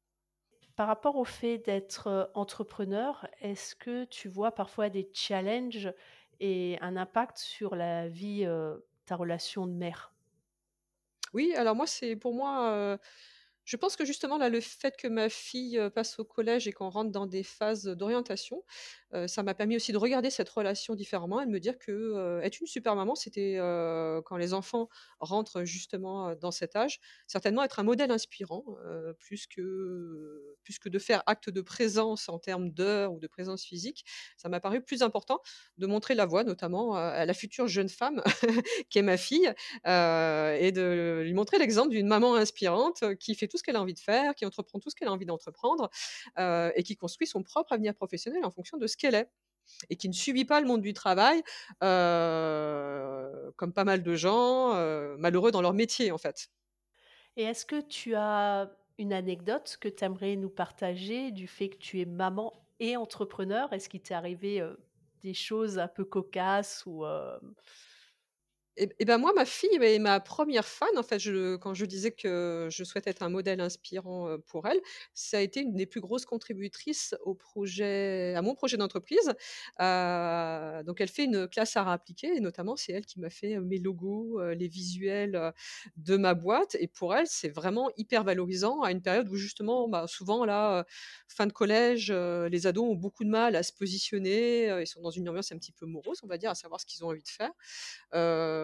Par 0.77 0.87
rapport 0.87 1.17
au 1.17 1.25
fait 1.25 1.57
d'être, 1.57 2.07
heu, 2.09 2.27
entrepreneur, 2.33 3.27
est-ce 3.41 3.75
que 3.75 4.05
tu 4.05 4.29
vois 4.29 4.53
parfois 4.53 4.89
des 4.89 5.09
challenges 5.13 5.91
et 6.39 6.77
un 6.81 6.95
impact 6.95 7.37
sur 7.37 7.75
la 7.75 8.07
vie, 8.07 8.45
heu, 8.45 8.85
ta 9.05 9.17
relation 9.17 9.67
de 9.67 9.73
mère? 9.73 10.13
Oui, 11.33 11.53
alors 11.55 11.75
moi, 11.75 11.87
c'est 11.87 12.15
pour 12.15 12.33
moi, 12.33 12.71
heu, 12.95 12.97
je 13.67 13.75
pense 13.75 13.97
que 13.97 14.05
justement 14.05 14.37
là, 14.37 14.47
le 14.49 14.61
fait 14.61 14.95
que 14.97 15.09
ma 15.09 15.27
fille, 15.27 15.79
passe 15.93 16.19
au 16.19 16.23
collège 16.23 16.67
et 16.69 16.71
qu'on 16.71 16.89
rentre 16.89 17.11
dans 17.11 17.25
des 17.25 17.43
phases, 17.43 17.83
d'orientation, 17.83 18.63
ça 19.27 19.43
m'a 19.43 19.53
permis 19.53 19.75
aussi 19.75 19.91
de 19.91 19.97
regarder 19.97 20.29
cette 20.29 20.49
relation 20.49 20.95
différemment 20.95 21.41
et 21.41 21.45
de 21.45 21.51
me 21.51 21.59
dire 21.59 21.77
que, 21.77 22.39
être 22.43 22.61
une 22.61 22.67
super 22.67 22.95
maman, 22.95 23.15
c'était, 23.15 23.57
quand 24.25 24.37
les 24.37 24.53
enfants 24.53 24.87
rentrent 25.19 25.65
justement, 25.65 26.33
dans 26.35 26.51
cet 26.51 26.77
âge, 26.77 27.01
certainement 27.27 27.61
être 27.63 27.79
un 27.79 27.83
modèle 27.83 28.11
inspirant, 28.11 28.63
plus 29.19 29.47
que 29.47 30.55
plus 30.63 30.79
que 30.79 30.89
de 30.89 30.99
faire 30.99 31.23
acte 31.27 31.49
de 31.49 31.61
présence 31.61 32.29
en 32.29 32.39
termes 32.39 32.71
d'heures 32.71 33.13
ou 33.13 33.19
de 33.19 33.27
présence 33.27 33.63
physique. 33.63 34.05
Ça 34.37 34.49
m'a 34.49 34.59
paru 34.59 34.81
plus 34.81 35.01
important 35.01 35.41
de 35.77 35.87
montrer 35.87 36.15
la 36.15 36.25
voie 36.25 36.43
notamment, 36.43 36.95
à 36.95 37.25
la 37.25 37.33
future 37.33 37.67
jeune 37.67 37.89
femme 37.89 38.21
qui 38.89 38.99
est 38.99 39.03
ma 39.03 39.17
fille, 39.17 39.53
et 39.85 40.71
de 40.71 41.21
lui 41.23 41.33
montrer 41.33 41.57
l'exemple 41.57 41.89
d'une 41.89 42.07
maman 42.07 42.35
inspirante, 42.35 43.03
qui 43.17 43.35
fait 43.35 43.47
tout 43.47 43.56
qu'elle 43.63 43.75
a 43.75 43.81
envie 43.81 43.93
de 43.93 43.99
faire, 43.99 44.35
qui 44.35 44.45
entreprend 44.45 44.79
tout 44.79 44.89
ce 44.89 44.95
qu'elle 44.95 45.07
a 45.09 45.11
envie 45.13 45.25
d'entreprendre, 45.25 45.89
heu 46.39 46.71
et 46.75 46.83
qui 46.83 46.95
construit 46.95 47.27
son 47.27 47.43
propre 47.43 47.73
avenir 47.73 47.93
professionnel 47.95 48.45
en 48.45 48.51
fonction 48.51 48.77
de 48.77 48.87
ce 48.87 48.97
qu'elle 48.97 49.15
est 49.15 49.29
et 49.89 49.97
qui 49.97 50.09
ne 50.09 50.13
subit 50.13 50.45
pas 50.45 50.61
le 50.61 50.67
monde 50.67 50.81
du 50.81 50.93
travail, 50.93 51.43
heu, 51.83 53.53
comme 53.57 53.73
pas 53.73 53.83
mal 53.85 54.03
de 54.03 54.15
gens, 54.15 54.75
heu, 54.75 55.15
malheureux 55.17 55.51
dans 55.51 55.61
leur 55.61 55.73
métier, 55.73 56.11
en 56.11 56.17
fait. 56.17 56.49
Et 57.35 57.43
est-ce 57.43 57.65
que 57.65 57.81
tu 57.81 58.15
as 58.15 58.71
une 58.97 59.13
anecdote 59.13 59.77
que 59.79 59.89
tu 59.89 60.03
aimerais 60.03 60.35
nous 60.35 60.49
partager 60.49 61.31
du 61.31 61.47
fait 61.47 61.69
que 61.69 61.77
tu 61.77 61.99
es 62.01 62.05
maman 62.05 62.67
et 62.79 62.97
entrepreneur? 62.97 63.71
Est-ce 63.73 63.89
qu'il 63.89 64.01
t'est 64.01 64.13
arrivé, 64.13 64.65
des 65.21 65.33
choses 65.33 65.79
un 65.79 65.87
peu 65.87 66.05
cocasses 66.05 66.83
ou, 66.85 67.05
Et 68.79 69.05
bah, 69.05 69.17
moi, 69.17 69.33
ma 69.35 69.45
fille 69.45 69.69
est 69.81 69.97
ma 69.99 70.19
première 70.19 70.65
fan, 70.67 70.89
en 70.97 71.03
fait. 71.03 71.17
Quand 71.59 71.73
je 71.73 71.85
disais 71.85 72.11
que 72.11 72.67
je 72.71 72.83
souhaitais 72.83 73.09
être 73.09 73.23
un 73.23 73.29
modèle 73.29 73.59
inspirant, 73.59 74.37
pour 74.45 74.67
elle, 74.67 74.79
ça 75.15 75.37
a 75.39 75.41
été 75.41 75.61
une 75.61 75.73
des 75.75 75.87
plus 75.87 75.99
grosses 75.99 76.25
contributrices 76.25 77.15
au 77.23 77.33
projet 77.33 78.33
à 78.35 78.41
mon 78.43 78.53
projet 78.53 78.77
d'entreprise. 78.77 79.33
Donc 79.79 81.01
elle 81.01 81.07
fait 81.09 81.23
une 81.25 81.47
classe 81.47 81.75
arts 81.75 81.87
appliqués 81.89 82.35
et 82.35 82.39
notamment, 82.39 82.75
c'est 82.75 82.93
elle 82.93 83.05
qui 83.05 83.19
m'a 83.19 83.29
fait, 83.31 83.59
mes 83.59 83.79
logos, 83.79 84.39
les 84.53 84.67
visuels, 84.67 85.53
de 85.97 86.15
ma 86.17 86.33
boîte 86.35 86.75
et 86.79 86.87
pour 86.87 87.15
elle, 87.15 87.27
c'est 87.27 87.49
vraiment 87.49 87.89
hyper 87.97 88.23
valorisant 88.23 88.81
à 88.81 88.91
une 88.91 89.01
période 89.01 89.27
où 89.29 89.35
justement, 89.35 89.87
bah, 89.89 90.05
souvent 90.07 90.45
là, 90.45 90.85
fin 91.27 91.47
de 91.47 91.51
collège, 91.53 92.11
les 92.11 92.67
ados 92.67 92.85
ont 92.91 92.95
beaucoup 92.95 93.23
de 93.23 93.29
mal 93.29 93.55
à 93.55 93.63
se 93.63 93.73
positionner, 93.73 94.67
ils 94.81 94.87
sont 94.87 95.01
dans 95.01 95.09
une 95.11 95.27
ambiance 95.29 95.51
un 95.51 95.57
petit 95.57 95.71
peu 95.71 95.85
morose, 95.87 96.19
on 96.23 96.27
va 96.27 96.37
dire, 96.37 96.51
à 96.51 96.55
savoir 96.55 96.79
ce 96.79 96.85
qu'ils 96.85 97.03
ont 97.03 97.07
envie 97.09 97.23
de 97.23 97.27
faire. 97.29 97.51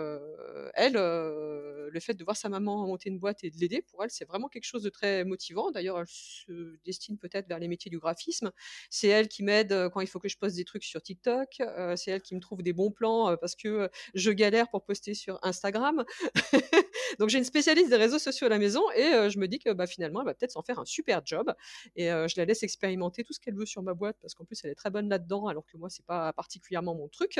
Heu, 0.03 0.71
elle, 0.75 0.97
heu, 0.97 1.89
le 1.91 1.99
fait 1.99 2.13
de 2.15 2.23
voir 2.23 2.35
sa 2.37 2.49
maman 2.49 2.85
monter 2.87 3.09
une 3.09 3.19
boîte 3.19 3.43
et 3.43 3.49
de 3.51 3.57
l'aider, 3.57 3.81
pour 3.81 4.03
elle, 4.03 4.09
c'est 4.11 4.25
vraiment 4.25 4.47
quelque 4.49 4.65
chose 4.65 4.83
de 4.83 4.89
très 4.89 5.23
motivant. 5.25 5.71
D'ailleurs, 5.71 5.99
elle 5.99 6.05
se 6.07 6.77
destine 6.85 7.17
peut-être 7.17 7.47
vers 7.47 7.59
les 7.59 7.67
métiers 7.67 7.89
du 7.91 7.99
graphisme. 7.99 8.51
C'est 8.89 9.07
elle 9.07 9.27
qui 9.27 9.43
m'aide, 9.43 9.71
heu, 9.71 9.89
quand 9.89 10.01
il 10.01 10.07
faut 10.07 10.19
que 10.19 10.29
je 10.29 10.37
poste 10.37 10.55
des 10.57 10.65
trucs 10.65 10.83
sur 10.83 11.01
TikTok, 11.01 11.61
c'est 11.95 12.11
elle 12.11 12.21
qui 12.21 12.35
me 12.35 12.39
trouve 12.41 12.61
des 12.63 12.73
bons 12.73 12.91
plans, 12.91 13.35
parce 13.37 13.55
que, 13.55 13.89
je 14.15 14.31
galère 14.31 14.69
pour 14.69 14.83
poster 14.83 15.13
sur 15.13 15.39
Instagram. 15.43 16.03
Donc 17.19 17.29
j'ai 17.29 17.37
une 17.37 17.43
spécialiste 17.43 17.89
des 17.89 17.95
réseaux 17.97 18.19
sociaux 18.19 18.47
à 18.47 18.49
la 18.49 18.59
maison 18.59 18.81
et 18.95 19.29
je 19.29 19.39
me 19.39 19.47
dis 19.47 19.59
que, 19.59 19.71
bah, 19.71 19.87
finalement, 19.87 20.21
elle 20.21 20.25
va 20.27 20.33
peut-être 20.33 20.51
s'en 20.51 20.63
faire 20.63 20.79
un 20.79 20.85
super 20.85 21.21
job 21.25 21.53
et 21.95 22.07
je 22.09 22.33
la 22.37 22.45
laisse 22.45 22.63
expérimenter 22.63 23.23
tout 23.23 23.33
ce 23.33 23.39
qu'elle 23.39 23.55
veut 23.55 23.65
sur 23.65 23.83
ma 23.83 23.93
boîte 23.93 24.17
parce 24.21 24.33
qu'en 24.35 24.45
plus 24.45 24.59
elle 24.63 24.71
est 24.71 24.75
très 24.75 24.89
bonne 24.89 25.09
là-dedans 25.09 25.47
alors 25.47 25.65
que 25.65 25.77
moi 25.77 25.89
c'est 25.89 26.05
pas 26.05 26.33
particulièrement 26.33 26.95
mon 26.95 27.07
truc. 27.07 27.39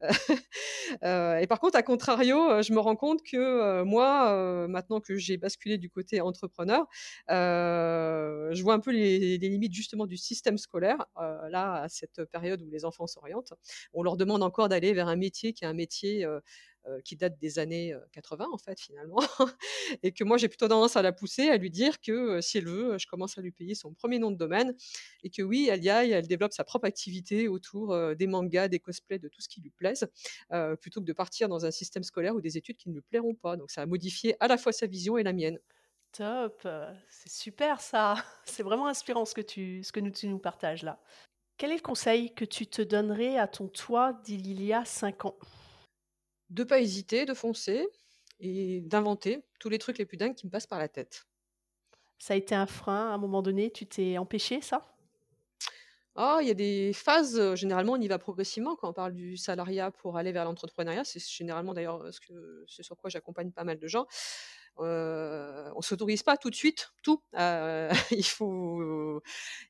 Et 1.42 1.46
par 1.48 1.60
contre, 1.60 1.76
à 1.76 1.82
contrario, 1.92 2.36
heu, 2.50 2.62
je 2.62 2.72
me 2.72 2.80
rends 2.80 2.96
compte 2.96 3.22
que, 3.22 3.36
heu, 3.82 3.84
moi, 3.84 4.32
heu, 4.34 4.68
maintenant 4.68 5.00
que 5.00 5.16
j'ai 5.16 5.36
basculé 5.36 5.78
du 5.78 5.90
côté 5.90 6.20
entrepreneur, 6.20 6.86
je 7.28 8.62
vois 8.62 8.74
un 8.74 8.80
peu 8.80 8.90
les 8.92 9.38
les 9.38 9.48
limites 9.48 9.72
justement 9.74 10.06
du 10.06 10.16
système 10.16 10.58
scolaire, 10.58 11.06
là, 11.50 11.82
à 11.82 11.88
cette 11.88 12.24
période 12.32 12.62
où 12.62 12.70
les 12.70 12.84
enfants 12.84 13.06
s'orientent. 13.06 13.52
On 13.92 14.02
leur 14.02 14.16
demande 14.16 14.42
encore 14.42 14.68
d'aller 14.68 14.92
vers 14.92 15.08
un 15.08 15.16
métier 15.16 15.52
qui 15.52 15.64
est 15.64 15.66
un 15.68 15.72
métier, 15.74 16.26
qui 17.04 17.16
date 17.16 17.38
des 17.38 17.58
années, 17.58 17.92
heu, 17.94 18.02
80 18.12 18.48
en 18.52 18.58
fait, 18.58 18.80
finalement 18.80 19.20
et 20.02 20.12
que 20.12 20.24
moi 20.24 20.36
j'ai 20.38 20.48
plutôt 20.48 20.68
tendance 20.68 20.96
à 20.96 21.02
la 21.02 21.12
pousser, 21.12 21.48
à 21.48 21.56
lui 21.56 21.70
dire 21.70 22.00
que, 22.00 22.38
heu, 22.38 22.40
si 22.40 22.58
elle 22.58 22.66
veut, 22.66 22.98
je 22.98 23.06
commence 23.06 23.38
à 23.38 23.42
lui 23.42 23.52
payer 23.52 23.74
son 23.74 23.92
premier 23.94 24.18
nom 24.18 24.30
de 24.30 24.36
domaine 24.36 24.74
et 25.22 25.30
que 25.30 25.42
oui, 25.42 25.68
elle 25.70 25.82
y 25.84 25.90
aille, 25.90 26.12
elle 26.12 26.26
développe 26.26 26.52
sa 26.52 26.64
propre 26.64 26.86
activité 26.86 27.48
autour, 27.48 27.96
des 28.16 28.26
mangas, 28.26 28.68
des 28.68 28.80
cosplays, 28.80 29.18
de 29.18 29.28
tout 29.28 29.40
ce 29.40 29.48
qui 29.48 29.60
lui 29.60 29.70
plaise, 29.70 30.06
plutôt 30.80 31.00
que 31.00 31.06
de 31.06 31.12
partir 31.12 31.48
dans 31.48 31.64
un 31.66 31.70
système 31.70 32.02
scolaire 32.02 32.34
ou 32.34 32.40
des 32.40 32.56
études 32.56 32.76
qui 32.76 32.88
ne 32.88 32.94
lui 32.94 33.02
plairont 33.02 33.34
pas. 33.34 33.56
Donc 33.56 33.70
ça 33.70 33.82
a 33.82 33.86
modifié 33.86 34.36
à 34.40 34.48
la 34.48 34.56
fois 34.58 34.72
sa 34.72 34.86
vision 34.86 35.18
et 35.18 35.22
la 35.22 35.32
mienne. 35.32 35.58
top, 36.12 36.66
c'est 37.08 37.30
super 37.30 37.80
ça! 37.80 38.14
C'est 38.44 38.62
vraiment 38.62 38.86
inspirant 38.86 39.24
ce 39.24 39.34
que 39.34 39.40
tu 39.40 39.82
ce 39.82 39.92
que 39.92 40.00
nous 40.00 40.10
tu 40.10 40.28
nous 40.28 40.38
partages 40.38 40.82
là. 40.82 41.00
Quel 41.58 41.72
est 41.72 41.76
le 41.76 41.82
conseil 41.82 42.34
que 42.34 42.44
tu 42.46 42.66
te 42.68 42.82
donnerais 42.82 43.38
à 43.38 43.48
ton 43.48 43.68
toi 43.68 44.14
d'il 44.24 44.62
y 44.62 44.72
a 44.74 44.84
5 44.84 45.26
ans? 45.26 45.36
De 46.52 46.62
pas 46.62 46.80
hésiter, 46.80 47.24
de 47.26 47.34
foncer 47.34 47.88
et 48.38 48.80
d'inventer 48.82 49.44
tous 49.58 49.68
les 49.68 49.78
trucs 49.78 49.98
les 49.98 50.06
plus 50.06 50.16
dingues 50.18 50.36
qui 50.36 50.46
me 50.46 50.52
passent 50.52 50.68
par 50.68 50.78
la 50.78 50.88
tête. 50.88 51.26
Ça 52.18 52.32
a 52.32 52.36
été 52.38 52.54
un 52.54 52.64
frein 52.66 53.10
à 53.10 53.12
un 53.12 53.18
moment 53.18 53.42
donné, 53.42 53.70
tu 53.70 53.84
t'es 53.86 54.16
empêché 54.16 54.62
ça? 54.62 54.94
Ah, 56.14 56.40
il 56.42 56.48
y 56.48 56.50
a 56.50 56.54
des 56.54 56.92
phases, 56.92 57.38
heu, 57.38 57.56
généralement 57.56 57.94
on 57.94 58.00
y 58.00 58.06
va 58.06 58.18
progressivement 58.18 58.76
quand 58.76 58.86
on 58.90 58.92
parle 58.92 59.14
du 59.14 59.38
salariat 59.38 59.90
pour 59.90 60.18
aller 60.18 60.30
vers 60.30 60.44
l'entrepreneuriat. 60.44 61.04
C'est 61.04 61.26
généralement 61.26 61.72
d'ailleurs, 61.72 62.12
ce 62.12 62.20
que 62.20 62.64
ce 62.66 62.82
sur 62.82 62.98
quoi 62.98 63.08
j'accompagne 63.08 63.50
pas 63.50 63.64
mal 63.64 63.78
de 63.78 63.86
gens. 63.88 64.06
Heu, 64.78 65.72
on 65.74 65.80
s'autorise 65.82 66.22
pas 66.22 66.36
tout 66.36 66.50
de 66.50 66.54
suite 66.54 66.90
tout, 67.02 67.22
heu, 67.38 67.88
il 68.10 68.24
faut 68.26 69.22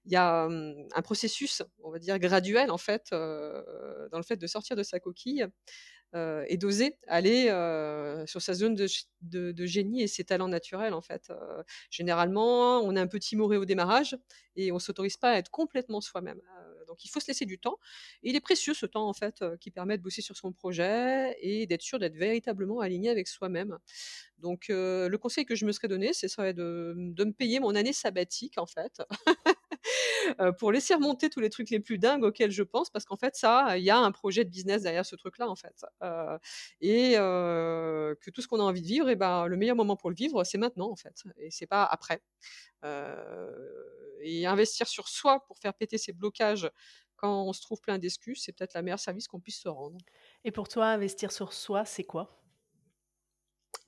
il 0.06 0.12
y 0.12 0.16
a, 0.16 0.48
mmh, 0.48 0.88
un 0.94 1.02
processus, 1.02 1.62
on 1.84 1.90
va 1.92 1.98
dire 2.00 2.18
graduel 2.20 2.70
en 2.72 2.78
fait, 2.78 3.08
heu, 3.12 4.08
dans 4.12 4.18
le 4.18 4.24
fait 4.24 4.36
de 4.36 4.46
sortir 4.48 4.76
de 4.76 4.82
sa 4.84 5.00
coquille 5.00 5.46
heu 6.14 6.44
et 6.48 6.56
d'oser 6.56 6.98
aller, 7.08 7.48
heu, 7.50 8.24
sur 8.26 8.42
sa 8.42 8.54
zone 8.54 8.74
de 8.74 9.66
génie 9.66 10.02
et 10.02 10.08
ses 10.08 10.24
talents 10.24 10.48
naturels, 10.48 10.94
en 10.94 11.00
fait, 11.02 11.30
heu. 11.30 11.36
Généralement, 11.90 12.80
on 12.80 12.96
est 12.96 13.00
un 13.00 13.06
peu 13.06 13.18
timoré 13.18 13.56
au 13.56 13.64
démarrage 13.64 14.16
et 14.56 14.72
on 14.72 14.78
s'autorise 14.78 15.16
pas 15.16 15.30
à 15.32 15.38
être 15.38 15.50
complètement 15.50 16.00
soi-même, 16.00 16.40
donc 16.86 17.04
il 17.04 17.08
faut 17.08 17.20
se 17.20 17.28
laisser 17.28 17.46
du 17.46 17.58
temps. 17.58 17.78
Et 18.22 18.30
il 18.30 18.36
est 18.36 18.40
précieux 18.40 18.74
ce 18.74 18.86
temps, 18.86 19.08
en 19.08 19.12
fait, 19.14 19.44
qui 19.60 19.70
permet 19.70 19.96
de 19.98 20.02
bosser 20.02 20.22
sur 20.22 20.36
son 20.36 20.52
projet 20.52 21.36
et 21.40 21.66
d'être 21.66 21.82
sûr 21.82 21.98
d'être 21.98 22.16
véritablement 22.16 22.80
aligné 22.80 23.08
avec 23.10 23.28
soi-même. 23.28 23.78
Donc 24.38 24.66
le 24.68 25.16
conseil 25.16 25.44
que 25.46 25.54
je 25.54 25.66
me 25.66 25.72
serais 25.72 25.88
donné, 25.88 26.12
ce 26.12 26.28
serait 26.28 26.54
de, 26.54 26.94
de 26.96 27.24
me 27.24 27.32
payer 27.32 27.60
mon 27.60 27.74
année 27.74 27.92
sabbatique, 27.92 28.58
en 28.58 28.66
fait, 28.66 29.02
pour 30.58 30.72
laisser 30.72 30.94
remonter 30.94 31.30
tous 31.30 31.40
les 31.40 31.50
trucs 31.50 31.70
les 31.70 31.80
plus 31.80 31.98
dingues 31.98 32.24
auxquels 32.24 32.50
je 32.52 32.62
pense 32.62 32.90
parce 32.90 33.04
qu'en 33.04 33.16
fait 33.16 33.36
ça, 33.36 33.78
il 33.78 33.84
y 33.84 33.90
a 33.90 33.98
un 33.98 34.12
projet 34.12 34.44
de 34.44 34.50
business 34.50 34.82
derrière 34.82 35.06
ce 35.06 35.16
truc-là, 35.16 35.48
en 35.48 35.56
fait, 35.56 35.84
heu 36.02 36.38
et 36.80 37.16
heu, 37.18 38.16
que 38.20 38.30
tout 38.30 38.42
ce 38.42 38.48
qu'on 38.48 38.60
a 38.60 38.64
envie 38.64 38.82
de 38.82 38.86
vivre 38.86 39.08
et 39.08 39.16
ben, 39.16 39.46
le 39.46 39.56
meilleur 39.56 39.76
moment 39.76 39.96
pour 39.96 40.10
le 40.10 40.16
vivre, 40.16 40.44
c'est 40.44 40.58
maintenant, 40.58 40.90
en 40.90 40.96
fait 40.96 41.22
et 41.38 41.50
c'est 41.50 41.66
pas 41.66 41.84
après. 41.84 42.22
Et 44.20 44.46
investir 44.46 44.88
sur 44.88 45.08
soi 45.08 45.44
pour 45.46 45.58
faire 45.58 45.74
péter 45.74 45.98
ses 45.98 46.12
blocages 46.12 46.70
quand 47.16 47.44
on 47.44 47.52
se 47.52 47.60
trouve 47.62 47.80
plein 47.80 47.98
d'excuses, 47.98 48.42
c'est 48.44 48.52
peut-être 48.52 48.74
la 48.74 48.82
meilleure 48.82 48.98
service 49.00 49.28
qu'on 49.28 49.40
puisse 49.40 49.60
se 49.60 49.68
rendre. 49.68 49.98
Et 50.44 50.50
pour 50.52 50.68
toi, 50.68 50.86
investir 50.86 51.32
sur 51.32 51.52
soi, 51.52 51.84
c'est 51.84 52.04
quoi? 52.04 52.41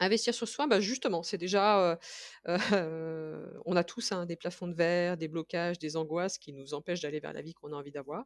Investir 0.01 0.35
sur 0.35 0.49
soi, 0.49 0.67
bah, 0.67 0.81
justement, 0.81 1.23
c'est 1.23 1.39
déjà, 1.39 1.99
on 2.47 3.77
a 3.77 3.85
tous, 3.85 4.13
hein, 4.13 4.27
des 4.27 4.37
plafonds 4.37 4.67
de 4.69 4.75
verre, 4.75 5.17
des 5.17 5.29
blocages, 5.29 5.79
des 5.79 5.97
angoisses 5.97 6.39
qui 6.39 6.53
nous 6.53 6.75
empêchent 6.75 7.01
d'aller 7.01 7.21
vers 7.21 7.33
la 7.33 7.43
vie 7.43 7.55
qu'on 7.55 7.73
a 7.73 7.77
envie 7.77 7.93
d'avoir. 7.93 8.21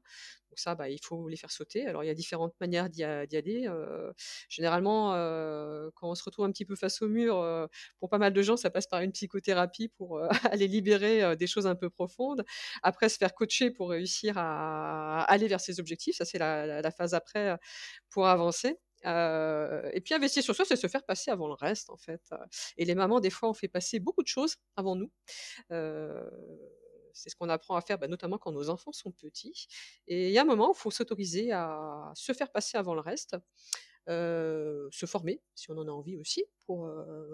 Donc 0.50 0.58
ça, 0.58 0.74
bah, 0.74 0.88
il 0.88 0.98
faut 1.04 1.28
les 1.28 1.36
faire 1.36 1.50
sauter. 1.50 1.86
Alors 1.86 2.02
il 2.04 2.06
y 2.06 2.10
a 2.10 2.14
différentes 2.14 2.54
manières 2.60 2.88
d'y 2.88 3.04
aller, 3.04 3.68
généralement, 4.48 5.12
quand 5.94 6.10
on 6.10 6.14
se 6.14 6.24
retrouve 6.24 6.46
un 6.46 6.52
petit 6.52 6.64
peu 6.64 6.74
face 6.76 7.02
au 7.02 7.08
mur, 7.08 7.68
pour 8.00 8.08
pas 8.08 8.18
mal 8.18 8.32
de 8.32 8.42
gens, 8.42 8.56
ça 8.56 8.70
passe 8.70 8.86
par 8.86 9.00
une 9.02 9.12
psychothérapie 9.12 9.88
pour, 9.88 10.20
aller 10.52 10.68
libérer, 10.68 11.36
des 11.36 11.46
choses 11.46 11.66
un 11.66 11.74
peu 11.76 11.90
profondes. 11.90 12.44
Après 12.82 13.08
se 13.08 13.18
faire 13.18 13.34
coacher 13.34 13.70
pour 13.70 13.90
réussir 13.90 14.34
à 14.38 15.22
aller 15.24 15.48
vers 15.48 15.60
ses 15.60 15.80
objectifs, 15.80 16.16
ça 16.16 16.24
c'est 16.24 16.38
la 16.38 16.90
phase 16.90 17.14
après, 17.14 17.56
pour 18.10 18.26
avancer. 18.28 18.78
Et 19.04 20.00
puis 20.04 20.14
investir 20.14 20.42
sur 20.42 20.54
soi, 20.54 20.64
c'est 20.64 20.76
se 20.76 20.86
faire 20.88 21.04
passer 21.04 21.30
avant 21.30 21.48
le 21.48 21.54
reste, 21.54 21.90
en 21.90 21.96
fait, 21.96 22.30
et 22.76 22.84
les 22.84 22.94
mamans, 22.94 23.20
des 23.20 23.30
fois, 23.30 23.48
on 23.48 23.54
fait 23.54 23.68
passer 23.68 24.00
beaucoup 24.00 24.22
de 24.22 24.28
choses 24.28 24.56
avant 24.76 24.96
nous. 24.96 25.10
C'est 27.12 27.30
ce 27.30 27.36
qu'on 27.36 27.48
apprend 27.48 27.74
à 27.74 27.80
faire, 27.80 27.98
bah, 27.98 28.06
notamment 28.08 28.38
quand 28.38 28.52
nos 28.52 28.70
enfants 28.70 28.92
sont 28.92 29.10
petits 29.10 29.66
et 30.06 30.28
il 30.28 30.32
y 30.32 30.38
a 30.38 30.42
un 30.42 30.44
moment 30.44 30.68
où 30.68 30.72
il 30.72 30.78
faut 30.78 30.90
s'autoriser 30.90 31.50
à 31.52 32.12
se 32.14 32.32
faire 32.32 32.50
passer 32.52 32.78
avant 32.78 32.94
le 32.94 33.00
reste, 33.00 33.36
se 34.06 35.06
former 35.06 35.42
si 35.54 35.70
on 35.70 35.78
en 35.78 35.88
a 35.88 35.90
envie 35.90 36.16
aussi 36.16 36.44
pour, 36.66 36.88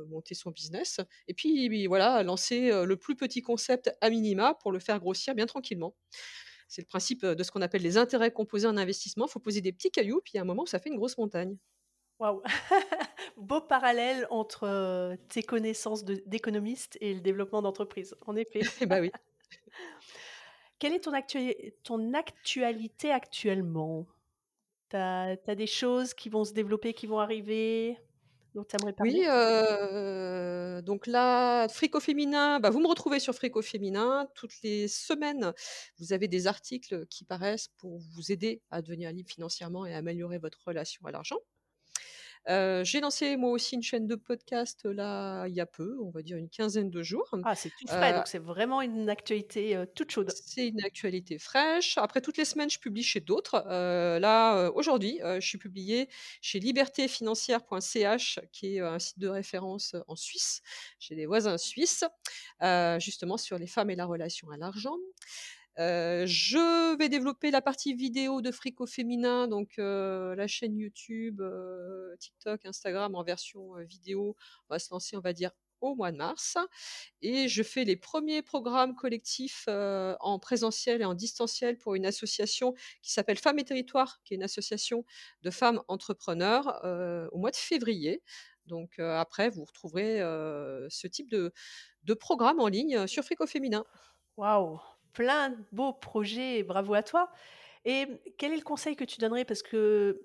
monter 0.09 0.35
son 0.35 0.51
business 0.51 1.01
et 1.29 1.35
puis, 1.35 1.87
voilà, 1.87 2.23
lancer, 2.23 2.71
le 2.85 2.97
plus 2.97 3.17
petit 3.17 3.43
concept 3.43 3.91
à 4.01 4.11
minima 4.11 4.55
pour 4.55 4.73
le 4.73 4.79
faire 4.79 5.01
grossir 5.01 5.35
bien 5.35 5.47
tranquillement. 5.47 5.95
C'est 6.69 6.83
le 6.83 6.87
principe, 6.87 7.25
de 7.25 7.43
ce 7.43 7.51
qu'on 7.51 7.63
appelle 7.63 7.83
les 7.83 7.97
intérêts 7.97 8.33
composés 8.33 8.67
en 8.67 8.77
investissement. 8.77 9.27
Il 9.27 9.31
faut 9.31 9.41
poser 9.41 9.61
des 9.61 9.73
petits 9.73 9.91
cailloux, 9.91 10.21
puis 10.25 10.33
il 10.35 10.37
y 10.37 10.39
a 10.39 10.43
un 10.43 10.47
moment 10.47 10.63
où 10.63 10.67
ça 10.67 10.79
fait 10.79 10.89
une 10.89 10.97
grosse 10.97 11.19
montagne. 11.19 11.57
Waouh! 12.19 12.43
Beau 13.37 13.61
parallèle 13.61 14.27
entre, 14.31 15.17
tes 15.29 15.43
connaissances 15.43 16.05
d'économiste 16.05 16.97
et 17.01 17.15
le 17.15 17.21
développement 17.21 17.63
d'entreprise, 17.63 18.15
en 18.27 18.37
effet. 18.37 18.61
Et 18.81 18.87
bah, 18.87 19.01
oui. 19.01 19.11
Quelle 20.79 20.95
est 20.95 21.05
ton 21.83 22.13
actualité 22.15 23.11
actuellement? 23.11 24.07
Tu 24.91 24.97
as 24.97 25.37
tu 25.37 25.51
as 25.51 25.55
des 25.55 25.67
choses 25.67 26.15
qui 26.15 26.29
vont 26.29 26.45
se 26.45 26.53
développer, 26.53 26.95
qui 26.95 27.07
vont 27.07 27.19
arriver, 27.19 27.97
Oui, 29.01 29.23
donc 30.83 31.07
là, 31.07 31.69
Frico 31.69 32.01
Féminin, 32.01 32.61
bah, 32.61 32.71
vous 32.71 32.81
me 32.81 32.87
retrouvez 32.87 33.19
sur 33.21 33.35
Frico 33.35 33.63
Féminin. 33.63 34.29
Toutes 34.35 34.63
les 34.63 34.89
semaines, 34.89 35.53
vous 35.99 36.13
avez 36.13 36.29
des 36.29 36.47
articles 36.47 37.07
qui 37.07 37.25
paraissent 37.25 37.69
pour 37.79 37.99
vous 37.99 38.33
aider 38.33 38.63
à 38.71 38.83
devenir 38.83 39.11
libre 39.13 39.31
financièrement 39.31 39.87
et 39.87 39.95
à 39.95 39.99
améliorer 39.99 40.39
votre 40.39 40.63
relation 40.67 41.05
à 41.07 41.11
l'argent. 41.11 41.39
J'ai 42.47 43.01
lancé 43.01 43.37
moi 43.37 43.51
aussi 43.51 43.75
une 43.75 43.83
chaîne 43.83 44.07
de 44.07 44.15
podcast, 44.15 44.85
là, 44.85 45.47
il 45.47 45.55
y 45.55 45.61
a 45.61 45.67
peu, 45.67 45.97
on 46.03 46.11
va 46.11 46.23
dire 46.23 46.37
une 46.37 46.49
quinzaine 46.49 46.91
de 46.91 47.03
jours. 47.03 47.35
Ah, 47.45 47.55
c'est 47.55 47.71
tout 47.71 47.87
frais, 47.87 48.13
donc 48.13 48.27
c'est 48.27 48.39
vraiment 48.39 48.83
une 48.83 49.09
actualité, 49.09 49.83
toute 49.95 50.11
chaude. 50.11 50.31
C'est 50.31 50.69
une 50.69 50.83
actualité 50.85 51.39
fraîche. 51.39 51.99
Après 51.99 52.21
toutes 52.21 52.37
les 52.37 52.45
semaines, 52.45 52.71
je 52.71 52.79
publie 52.79 53.03
chez 53.03 53.21
d'autres. 53.21 53.65
Là, 53.67 54.71
aujourd'hui, 54.73 55.21
je 55.23 55.47
suis 55.47 55.59
publiée 55.59 56.09
chez 56.41 56.61
libertéfinancière.ch 56.61 58.41
qui 58.53 58.77
est, 58.77 58.81
un 58.81 58.99
site 58.99 59.19
de 59.19 59.29
référence, 59.29 59.97
en 60.09 60.17
Suisse. 60.17 60.63
J'ai 60.99 61.15
des 61.15 61.27
voisins 61.27 61.59
suisses, 61.59 62.05
justement 62.99 63.37
sur 63.37 63.59
les 63.59 63.67
femmes 63.67 63.91
et 63.91 63.97
la 63.97 64.07
relation 64.07 64.51
à 64.51 64.57
l'argent. 64.57 64.97
Je 65.77 66.97
vais 66.97 67.09
développer 67.09 67.51
la 67.51 67.61
partie 67.61 67.95
vidéo 67.95 68.41
de 68.41 68.51
Frico 68.51 68.87
Féminin, 68.87 69.49
donc 69.49 69.75
la 69.77 70.47
chaîne 70.47 70.77
YouTube, 70.77 71.43
TikTok, 72.19 72.65
Instagram 72.67 73.15
en 73.15 73.23
version, 73.23 73.75
vidéo. 73.89 74.37
On 74.69 74.75
va 74.75 74.79
se 74.79 74.93
lancer, 74.93 75.17
on 75.17 75.21
va 75.21 75.33
dire, 75.33 75.51
au 75.81 75.95
mois 75.95 76.13
de 76.13 76.17
mars 76.17 76.57
et 77.21 77.47
je 77.47 77.63
fais 77.63 77.85
les 77.85 77.97
premiers 77.97 78.41
programmes 78.41 78.95
collectifs, 78.95 79.69
en 79.69 80.39
présentiel 80.39 81.03
et 81.03 81.05
en 81.05 81.15
distanciel 81.15 81.77
pour 81.77 81.95
une 81.95 82.07
association 82.07 82.75
qui 83.03 83.13
s'appelle 83.13 83.39
Femmes 83.39 83.59
et 83.59 83.65
Territoires, 83.65 84.21
qui 84.25 84.35
est 84.35 84.37
une 84.37 84.43
association 84.45 85.05
de 85.43 85.51
femmes 85.51 85.83
entrepreneurs, 85.89 86.81
au 87.33 87.39
mois 87.39 87.51
de 87.51 87.57
février. 87.57 88.23
Donc 88.67 88.99
après 88.99 89.51
vous 89.51 89.65
retrouverez, 89.65 90.19
ce 90.89 91.07
type 91.07 91.29
de 91.29 91.53
de 92.05 92.15
programme 92.15 92.61
en 92.61 92.69
ligne, 92.69 93.07
sur 93.07 93.25
Frico 93.25 93.47
Féminin. 93.47 93.85
Waouh! 94.37 94.81
Plein 95.15 95.51
de 95.51 95.57
beaux 95.73 95.93
projets 95.95 96.59
et 96.59 96.63
bravo 96.63 96.93
à 96.95 97.03
toi 97.03 97.31
et 97.87 98.07
quel 98.39 98.53
est 98.53 98.57
le 98.57 98.63
conseil 98.63 98.97
que 98.97 99.05
tu 99.05 99.19
donnerais? 99.21 99.45
Parce 99.45 99.63
que, 99.63 100.21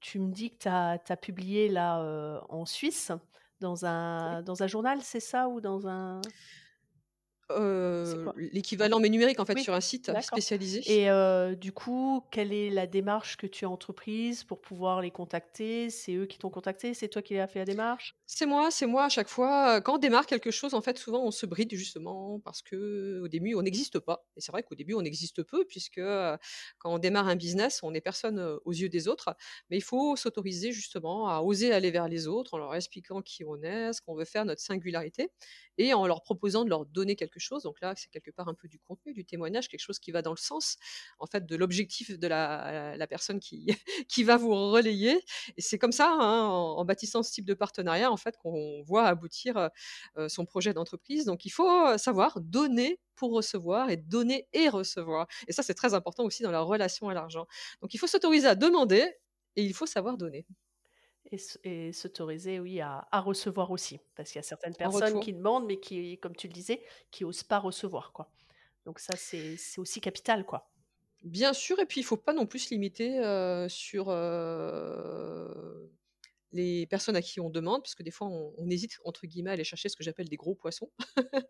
tu 0.00 0.18
me 0.18 0.32
dis 0.32 0.50
que 0.50 0.58
tu 0.58 0.68
as 0.68 1.16
publié 1.16 1.68
là, 1.68 2.42
en 2.48 2.66
Suisse 2.66 3.12
dans 3.60 3.74
Oui. 3.74 3.88
un 3.88 4.42
dans 4.42 4.62
un 4.62 4.66
journal, 4.66 5.00
c'est 5.02 5.20
ça? 5.20 5.48
Ou 5.48 5.60
dans 5.60 5.86
un? 5.86 6.20
Quoi? 8.22 8.36
l'équivalent 8.36 9.00
mais 9.00 9.08
numérique 9.08 9.40
en 9.40 9.46
fait 9.46 9.58
Oui, 9.58 9.60
sur 9.60 9.74
un 9.74 9.80
site 9.80 10.10
d'accord 10.10 10.40
spécialisé. 10.40 10.86
et 10.86 11.08
heu, 11.10 11.56
du 11.56 11.72
coup, 11.72 12.22
quelle 12.30 12.52
est 12.52 12.70
la 12.70 12.86
démarche 12.86 13.36
que 13.36 13.46
tu 13.46 13.64
as 13.64 13.70
entreprise 13.70 14.44
pour 14.44 14.60
pouvoir 14.60 15.00
les 15.02 15.10
contacter? 15.10 15.90
C'est 15.90 16.14
eux 16.14 16.26
qui 16.26 16.38
t'ont 16.38 16.50
contacté? 16.50 16.94
C'est 16.94 17.08
toi 17.08 17.22
qui 17.22 17.36
as 17.38 17.46
fait 17.48 17.58
la 17.60 17.64
démarche? 17.66 18.16
C'est 18.32 18.46
moi, 18.46 18.70
c'est 18.70 18.86
moi 18.86 19.06
à 19.06 19.08
chaque 19.08 19.26
fois, 19.28 19.80
quand 19.80 19.96
on 19.96 19.98
démarre 19.98 20.24
quelque 20.24 20.52
chose 20.52 20.72
en 20.74 20.80
fait 20.80 20.96
souvent 20.98 21.24
on 21.24 21.32
se 21.32 21.46
bride 21.46 21.74
justement 21.74 22.38
parce 22.38 22.62
qu'au 22.62 23.26
début 23.26 23.56
on 23.56 23.62
n'existe 23.62 23.98
pas 23.98 24.24
et 24.36 24.40
c'est 24.40 24.52
vrai 24.52 24.62
qu'au 24.62 24.76
début 24.76 24.94
on 24.94 25.00
existe 25.02 25.42
peu 25.42 25.64
puisque, 25.66 25.98
heu, 25.98 26.36
quand 26.78 26.94
on 26.94 26.98
démarre 27.00 27.26
un 27.26 27.34
business, 27.34 27.80
on 27.82 27.92
est 27.92 28.00
personne, 28.00 28.38
aux 28.64 28.72
yeux 28.72 28.88
des 28.88 29.08
autres. 29.08 29.34
Mais 29.68 29.78
il 29.78 29.80
faut 29.82 30.14
s'autoriser 30.14 30.70
justement 30.70 31.28
à 31.28 31.40
oser 31.40 31.72
aller 31.72 31.90
vers 31.90 32.06
les 32.06 32.28
autres 32.28 32.54
en 32.54 32.58
leur 32.58 32.72
expliquant 32.76 33.20
qui 33.20 33.44
on 33.44 33.60
est, 33.62 33.92
ce 33.94 34.00
qu'on 34.00 34.14
veut 34.14 34.24
faire, 34.24 34.44
notre 34.44 34.60
singularité 34.62 35.30
et 35.76 35.92
en 35.92 36.06
leur 36.06 36.22
proposant 36.22 36.64
de 36.64 36.70
leur 36.70 36.86
donner 36.86 37.16
quelque 37.16 37.39
chose. 37.40 37.62
Donc 37.62 37.80
là, 37.80 37.94
c'est 37.96 38.10
quelque 38.10 38.30
part 38.30 38.48
un 38.48 38.54
peu 38.54 38.68
du 38.68 38.78
contenu, 38.78 39.12
du 39.12 39.24
témoignage, 39.24 39.68
quelque 39.68 39.80
chose 39.80 39.98
qui 39.98 40.10
va 40.12 40.22
dans 40.22 40.32
le 40.32 40.36
sens 40.36 40.76
en 41.18 41.26
fait 41.26 41.46
de 41.46 41.56
l'objectif 41.56 42.18
de 42.18 42.28
la 42.28 43.06
personne 43.08 43.40
qui 43.40 43.66
qui 44.08 44.24
va 44.24 44.36
vous 44.36 44.70
relayer 44.70 45.20
et 45.56 45.60
c'est 45.62 45.78
comme 45.78 45.92
ça, 45.92 46.10
hein, 46.10 46.46
en 46.46 46.84
bâtissant 46.84 47.22
ce 47.22 47.32
type 47.32 47.44
de 47.46 47.54
partenariat 47.54 48.10
en 48.10 48.16
fait 48.16 48.36
qu'on 48.38 48.82
voit 48.82 49.06
aboutir, 49.06 49.70
heu, 50.18 50.28
son 50.28 50.44
projet 50.46 50.72
d'entreprise. 50.74 51.24
Donc 51.24 51.44
il 51.44 51.50
faut, 51.50 51.98
savoir 51.98 52.40
donner 52.40 53.00
pour 53.16 53.32
recevoir 53.32 53.90
et 53.90 53.96
donner 53.96 54.48
et 54.52 54.68
recevoir 54.68 55.26
et 55.48 55.52
ça 55.52 55.62
c'est 55.62 55.74
très 55.74 55.94
important 55.94 56.24
aussi 56.24 56.42
dans 56.42 56.50
la 56.50 56.60
relation 56.60 57.08
à 57.08 57.14
l'argent. 57.14 57.46
Donc 57.82 57.94
il 57.94 57.98
faut 57.98 58.06
s'autoriser 58.06 58.46
à 58.46 58.54
demander 58.54 59.04
et 59.56 59.64
il 59.64 59.74
faut 59.74 59.86
savoir 59.86 60.16
donner. 60.16 60.46
Et 61.32 61.92
s'autoriser, 61.92 62.58
oui, 62.58 62.80
à 62.80 63.06
à 63.12 63.20
recevoir 63.20 63.70
aussi. 63.70 64.00
Parce 64.16 64.30
qu'il 64.32 64.38
y 64.38 64.40
a 64.40 64.42
certaines 64.42 64.74
En 64.82 64.90
personnes 64.90 64.90
retour. 64.90 65.20
qui 65.20 65.32
demandent, 65.32 65.66
mais 65.66 65.78
qui, 65.78 66.18
comme 66.18 66.34
tu 66.34 66.48
le 66.48 66.52
disais, 66.52 66.82
qui 67.12 67.24
osent 67.24 67.44
pas 67.44 67.58
recevoir, 67.58 68.12
quoi. 68.12 68.32
Donc 68.84 68.98
ça, 68.98 69.14
c'est 69.16 69.56
c'est 69.56 69.80
aussi 69.80 70.00
capital, 70.00 70.44
quoi. 70.44 70.70
Bien 71.22 71.52
sûr 71.52 71.78
et 71.80 71.84
puis 71.86 72.00
il 72.00 72.04
faut 72.04 72.16
pas 72.16 72.32
non 72.32 72.46
plus 72.46 72.60
se 72.60 72.70
limiter, 72.74 73.20
sur, 73.68 74.08
les 76.52 76.86
personnes 76.86 77.16
à 77.16 77.22
qui 77.22 77.40
on 77.40 77.50
demande, 77.50 77.82
parce 77.82 77.94
que 77.94 78.02
des 78.02 78.10
fois 78.10 78.28
on 78.28 78.68
hésite 78.70 78.98
entre 79.04 79.26
guillemets 79.26 79.50
à 79.50 79.52
aller 79.54 79.64
chercher 79.64 79.88
ce 79.88 79.96
que 79.96 80.04
j'appelle 80.04 80.28
des 80.28 80.36
«gros 80.36 80.54
poissons». 80.54 80.90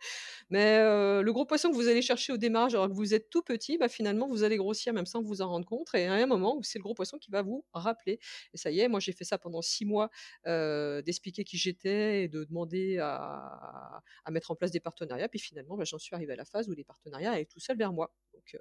Mais, 0.51 0.79
le 1.23 1.31
gros 1.33 1.47
poisson 1.47 1.71
que 1.71 1.75
vous 1.77 1.89
allez 1.89 2.03
chercher 2.03 2.33
au 2.33 2.37
démarrage 2.37 2.75
alors 2.75 2.89
que 2.89 2.95
vous 2.95 3.15
êtes 3.15 3.31
tout 3.31 3.43
petit, 3.43 3.79
bah, 3.79 3.89
finalement 3.89 4.29
vous 4.29 4.43
allez 4.45 4.57
grossir 4.57 4.93
même 4.93 5.07
sans 5.07 5.23
vous 5.23 5.43
en 5.43 5.49
rendre 5.49 5.67
compte 5.67 5.89
et 5.95 6.07
à 6.07 6.15
un 6.15 6.27
moment 6.27 6.57
où 6.57 6.63
c'est 6.63 6.79
le 6.79 6.83
gros 6.83 6.95
poisson 6.95 7.19
qui 7.19 7.31
va 7.31 7.43
vous 7.43 7.65
rappeler 7.73 8.19
et 8.55 8.59
ça 8.59 8.71
y 8.71 8.81
est, 8.81 8.89
moi 8.89 9.01
j'ai 9.01 9.13
fait 9.13 9.25
ça 9.25 9.39
pendant 9.39 9.63
6 9.63 9.85
mois, 9.85 10.11
d'expliquer 10.45 11.45
qui 11.45 11.57
j'étais 11.59 12.25
et 12.25 12.29
de 12.29 12.45
demander 12.45 12.99
à 12.99 14.03
mettre 14.31 14.51
en 14.51 14.57
place 14.57 14.71
des 14.71 14.81
partenariats. 14.81 15.29
Puis 15.29 15.39
finalement, 15.39 15.77
bah, 15.77 15.85
j'en 15.85 15.99
suis 15.99 16.15
arrivée 16.15 16.33
à 16.35 16.37
la 16.37 16.45
phase 16.45 16.69
où 16.69 16.73
les 16.73 16.85
partenariats 16.85 17.33
arrivent 17.33 17.47
tout 17.47 17.61
seuls 17.61 17.77
vers 17.77 17.93
moi. 17.93 18.13
Donc, 18.35 18.57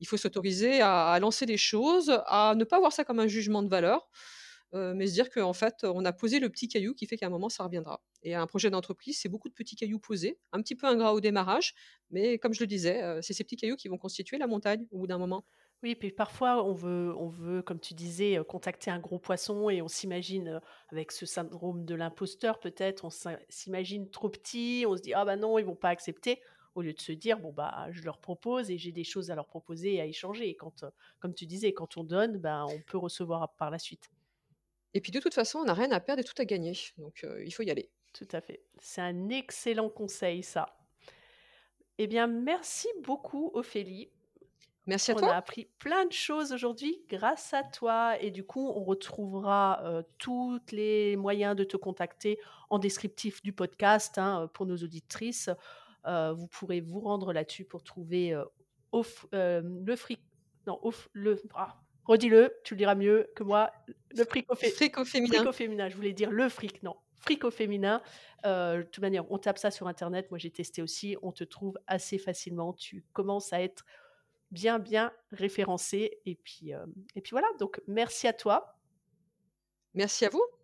il 0.00 0.06
faut 0.06 0.16
s'autoriser 0.16 0.80
à 0.80 1.08
à 1.10 1.18
lancer 1.20 1.46
des 1.46 1.56
choses, 1.56 2.10
à 2.26 2.54
ne 2.56 2.64
pas 2.64 2.78
voir 2.78 2.92
ça 2.92 3.04
comme 3.04 3.20
un 3.20 3.26
jugement 3.26 3.62
de 3.62 3.68
valeur, 3.68 4.08
mais 4.72 5.06
se 5.06 5.12
dire 5.14 5.30
qu'en 5.30 5.52
fait, 5.52 5.84
on 5.84 6.04
a 6.04 6.12
posé 6.12 6.40
le 6.40 6.48
petit 6.50 6.68
caillou 6.68 6.94
qui 6.94 7.06
fait 7.06 7.16
qu'à 7.16 7.26
un 7.26 7.30
moment 7.30 7.48
ça 7.48 7.64
reviendra 7.64 8.02
et 8.22 8.34
un 8.34 8.46
projet 8.46 8.70
d'entreprise, 8.70 9.18
c'est 9.20 9.28
beaucoup 9.30 9.48
de 9.48 9.54
petits 9.54 9.76
cailloux 9.76 9.98
posés, 9.98 10.38
un 10.52 10.60
petit 10.62 10.74
peu 10.76 10.86
ingrats 10.86 11.14
au 11.14 11.20
démarrage, 11.20 11.74
mais 12.10 12.38
comme 12.38 12.52
je 12.54 12.60
le 12.60 12.66
disais, 12.66 13.20
c'est 13.22 13.32
ces 13.32 13.44
petits 13.44 13.56
cailloux 13.56 13.76
qui 13.76 13.88
vont 13.88 13.98
constituer 13.98 14.38
la 14.38 14.46
montagne 14.46 14.86
au 14.90 14.98
bout 14.98 15.06
d'un 15.06 15.18
moment. 15.18 15.44
Oui, 15.82 15.94
puis 15.94 16.10
parfois 16.12 16.62
on 16.62 16.74
veut 16.74 17.14
on 17.16 17.28
veut, 17.28 17.62
comme 17.62 17.80
tu 17.80 17.94
disais, 17.94 18.38
contacter 18.46 18.90
un 18.90 18.98
gros 18.98 19.18
poisson 19.18 19.70
et 19.70 19.80
on 19.80 19.88
s'imagine, 19.88 20.60
avec 20.90 21.10
ce 21.10 21.24
syndrome 21.24 21.86
de 21.86 21.94
l'imposteur 21.94 22.60
peut-être, 22.60 23.06
on 23.06 23.10
s'im 23.10 23.38
s'imagine 23.48 24.10
trop 24.10 24.28
petit, 24.28 24.84
on 24.86 24.94
se 24.96 25.00
dit: 25.02 25.14
«Ah 25.14 25.24
bah 25.24 25.36
non, 25.36 25.58
ils 25.58 25.64
vont 25.64 25.76
pas 25.76 25.88
accepter», 25.88 26.42
au 26.74 26.82
lieu 26.82 26.92
de 26.92 27.00
se 27.00 27.12
dire: 27.12 27.38
«Bon 27.40 27.50
bah, 27.52 27.86
je 27.92 28.02
leur 28.02 28.20
propose 28.20 28.70
et 28.70 28.76
j'ai 28.76 28.92
des 28.92 29.04
choses 29.04 29.30
à 29.30 29.34
leur 29.34 29.46
proposer 29.46 29.94
et 29.94 30.00
à 30.02 30.06
échanger» 30.06 30.50
et 30.50 30.54
quand, 30.54 30.84
comme 31.18 31.32
tu 31.34 31.46
disais, 31.46 31.72
quand 31.72 31.96
on 31.96 32.04
donne, 32.04 32.36
ben, 32.36 32.66
on 32.68 32.82
peut 32.82 32.98
recevoir 32.98 33.54
par 33.56 33.70
la 33.70 33.78
suite. 33.78 34.10
Et 34.94 35.00
puis 35.00 35.12
de 35.12 35.20
toute 35.20 35.34
façon, 35.34 35.60
on 35.60 35.64
n'a 35.64 35.74
rien 35.74 35.90
à 35.92 36.00
perdre 36.00 36.20
et 36.20 36.24
tout 36.24 36.34
à 36.38 36.44
gagner, 36.44 36.76
donc 36.98 37.22
heu, 37.24 37.42
il 37.44 37.52
faut 37.52 37.62
y 37.62 37.70
aller. 37.70 37.90
Tout 38.12 38.28
à 38.32 38.40
fait. 38.40 38.62
C'est 38.78 39.00
un 39.00 39.28
excellent 39.28 39.88
conseil 39.88 40.42
ça. 40.42 40.76
Eh 41.98 42.06
bien, 42.06 42.26
merci 42.26 42.88
beaucoup 43.02 43.50
Ophélie. 43.54 44.10
Merci 44.86 45.12
à 45.12 45.14
On 45.14 45.18
a 45.18 45.20
toi. 45.20 45.34
appris 45.34 45.68
plein 45.78 46.06
de 46.06 46.12
choses 46.12 46.52
aujourd'hui 46.52 47.04
grâce 47.08 47.54
à 47.54 47.62
toi 47.62 48.20
et 48.20 48.30
du 48.30 48.42
coup, 48.44 48.66
on 48.74 48.82
retrouvera, 48.82 49.82
heu, 49.84 50.04
toutes 50.18 50.72
les 50.72 51.14
moyens 51.16 51.54
de 51.54 51.62
te 51.62 51.76
contacter 51.76 52.40
en 52.70 52.78
descriptif 52.78 53.42
du 53.42 53.52
podcast, 53.52 54.18
hein, 54.18 54.44
heu, 54.44 54.48
pour 54.48 54.66
nos 54.66 54.76
auditrices. 54.76 55.50
Vous 56.06 56.46
pourrez 56.48 56.80
vous 56.80 57.00
rendre 57.00 57.32
là-dessus 57.32 57.64
pour 57.64 57.84
trouver, 57.84 58.34
Off 58.90 59.26
le 59.32 59.96
fric 59.96 60.20
non, 60.66 60.78
Off 60.82 61.08
le 61.12 61.40
ah, 61.54 61.80
redis-le, 62.10 62.52
tu 62.64 62.74
le 62.74 62.78
diras 62.78 62.94
mieux 62.94 63.30
que 63.36 63.42
moi. 63.42 63.70
Le 64.10 64.24
fric 64.24 64.46
au 64.50 64.56
fé 64.56 64.70
Fric 64.70 64.98
au 64.98 65.04
fric 65.04 65.10
féminin. 65.12 65.46
au 65.46 65.52
féminin, 65.52 65.88
je 65.88 65.96
voulais 65.96 66.12
dire 66.12 66.30
le 66.30 66.48
fric, 66.48 66.82
non, 66.82 66.96
fric 67.14 67.44
au 67.44 67.50
féminin. 67.50 68.02
Heu, 68.44 68.78
de 68.78 68.82
toute 68.82 69.02
manière, 69.02 69.30
on 69.30 69.38
tape 69.38 69.58
ça 69.58 69.70
sur 69.70 69.86
internet, 69.86 70.30
moi 70.30 70.38
j'ai 70.38 70.50
testé 70.50 70.82
aussi, 70.82 71.16
on 71.22 71.32
te 71.32 71.44
trouve 71.44 71.78
assez 71.86 72.18
facilement. 72.18 72.72
Tu 72.72 73.04
commences 73.12 73.52
à 73.52 73.62
être 73.62 73.84
bien, 74.50 74.78
bien 74.78 75.12
référencé 75.32 76.20
et 76.26 76.34
puis, 76.36 76.70
hem 76.70 76.92
et 77.14 77.20
puis 77.20 77.30
voilà, 77.30 77.48
donc 77.58 77.80
merci 77.86 78.26
à 78.26 78.32
toi. 78.32 78.76
Merci 79.94 80.24
à 80.24 80.30
vous. 80.30 80.59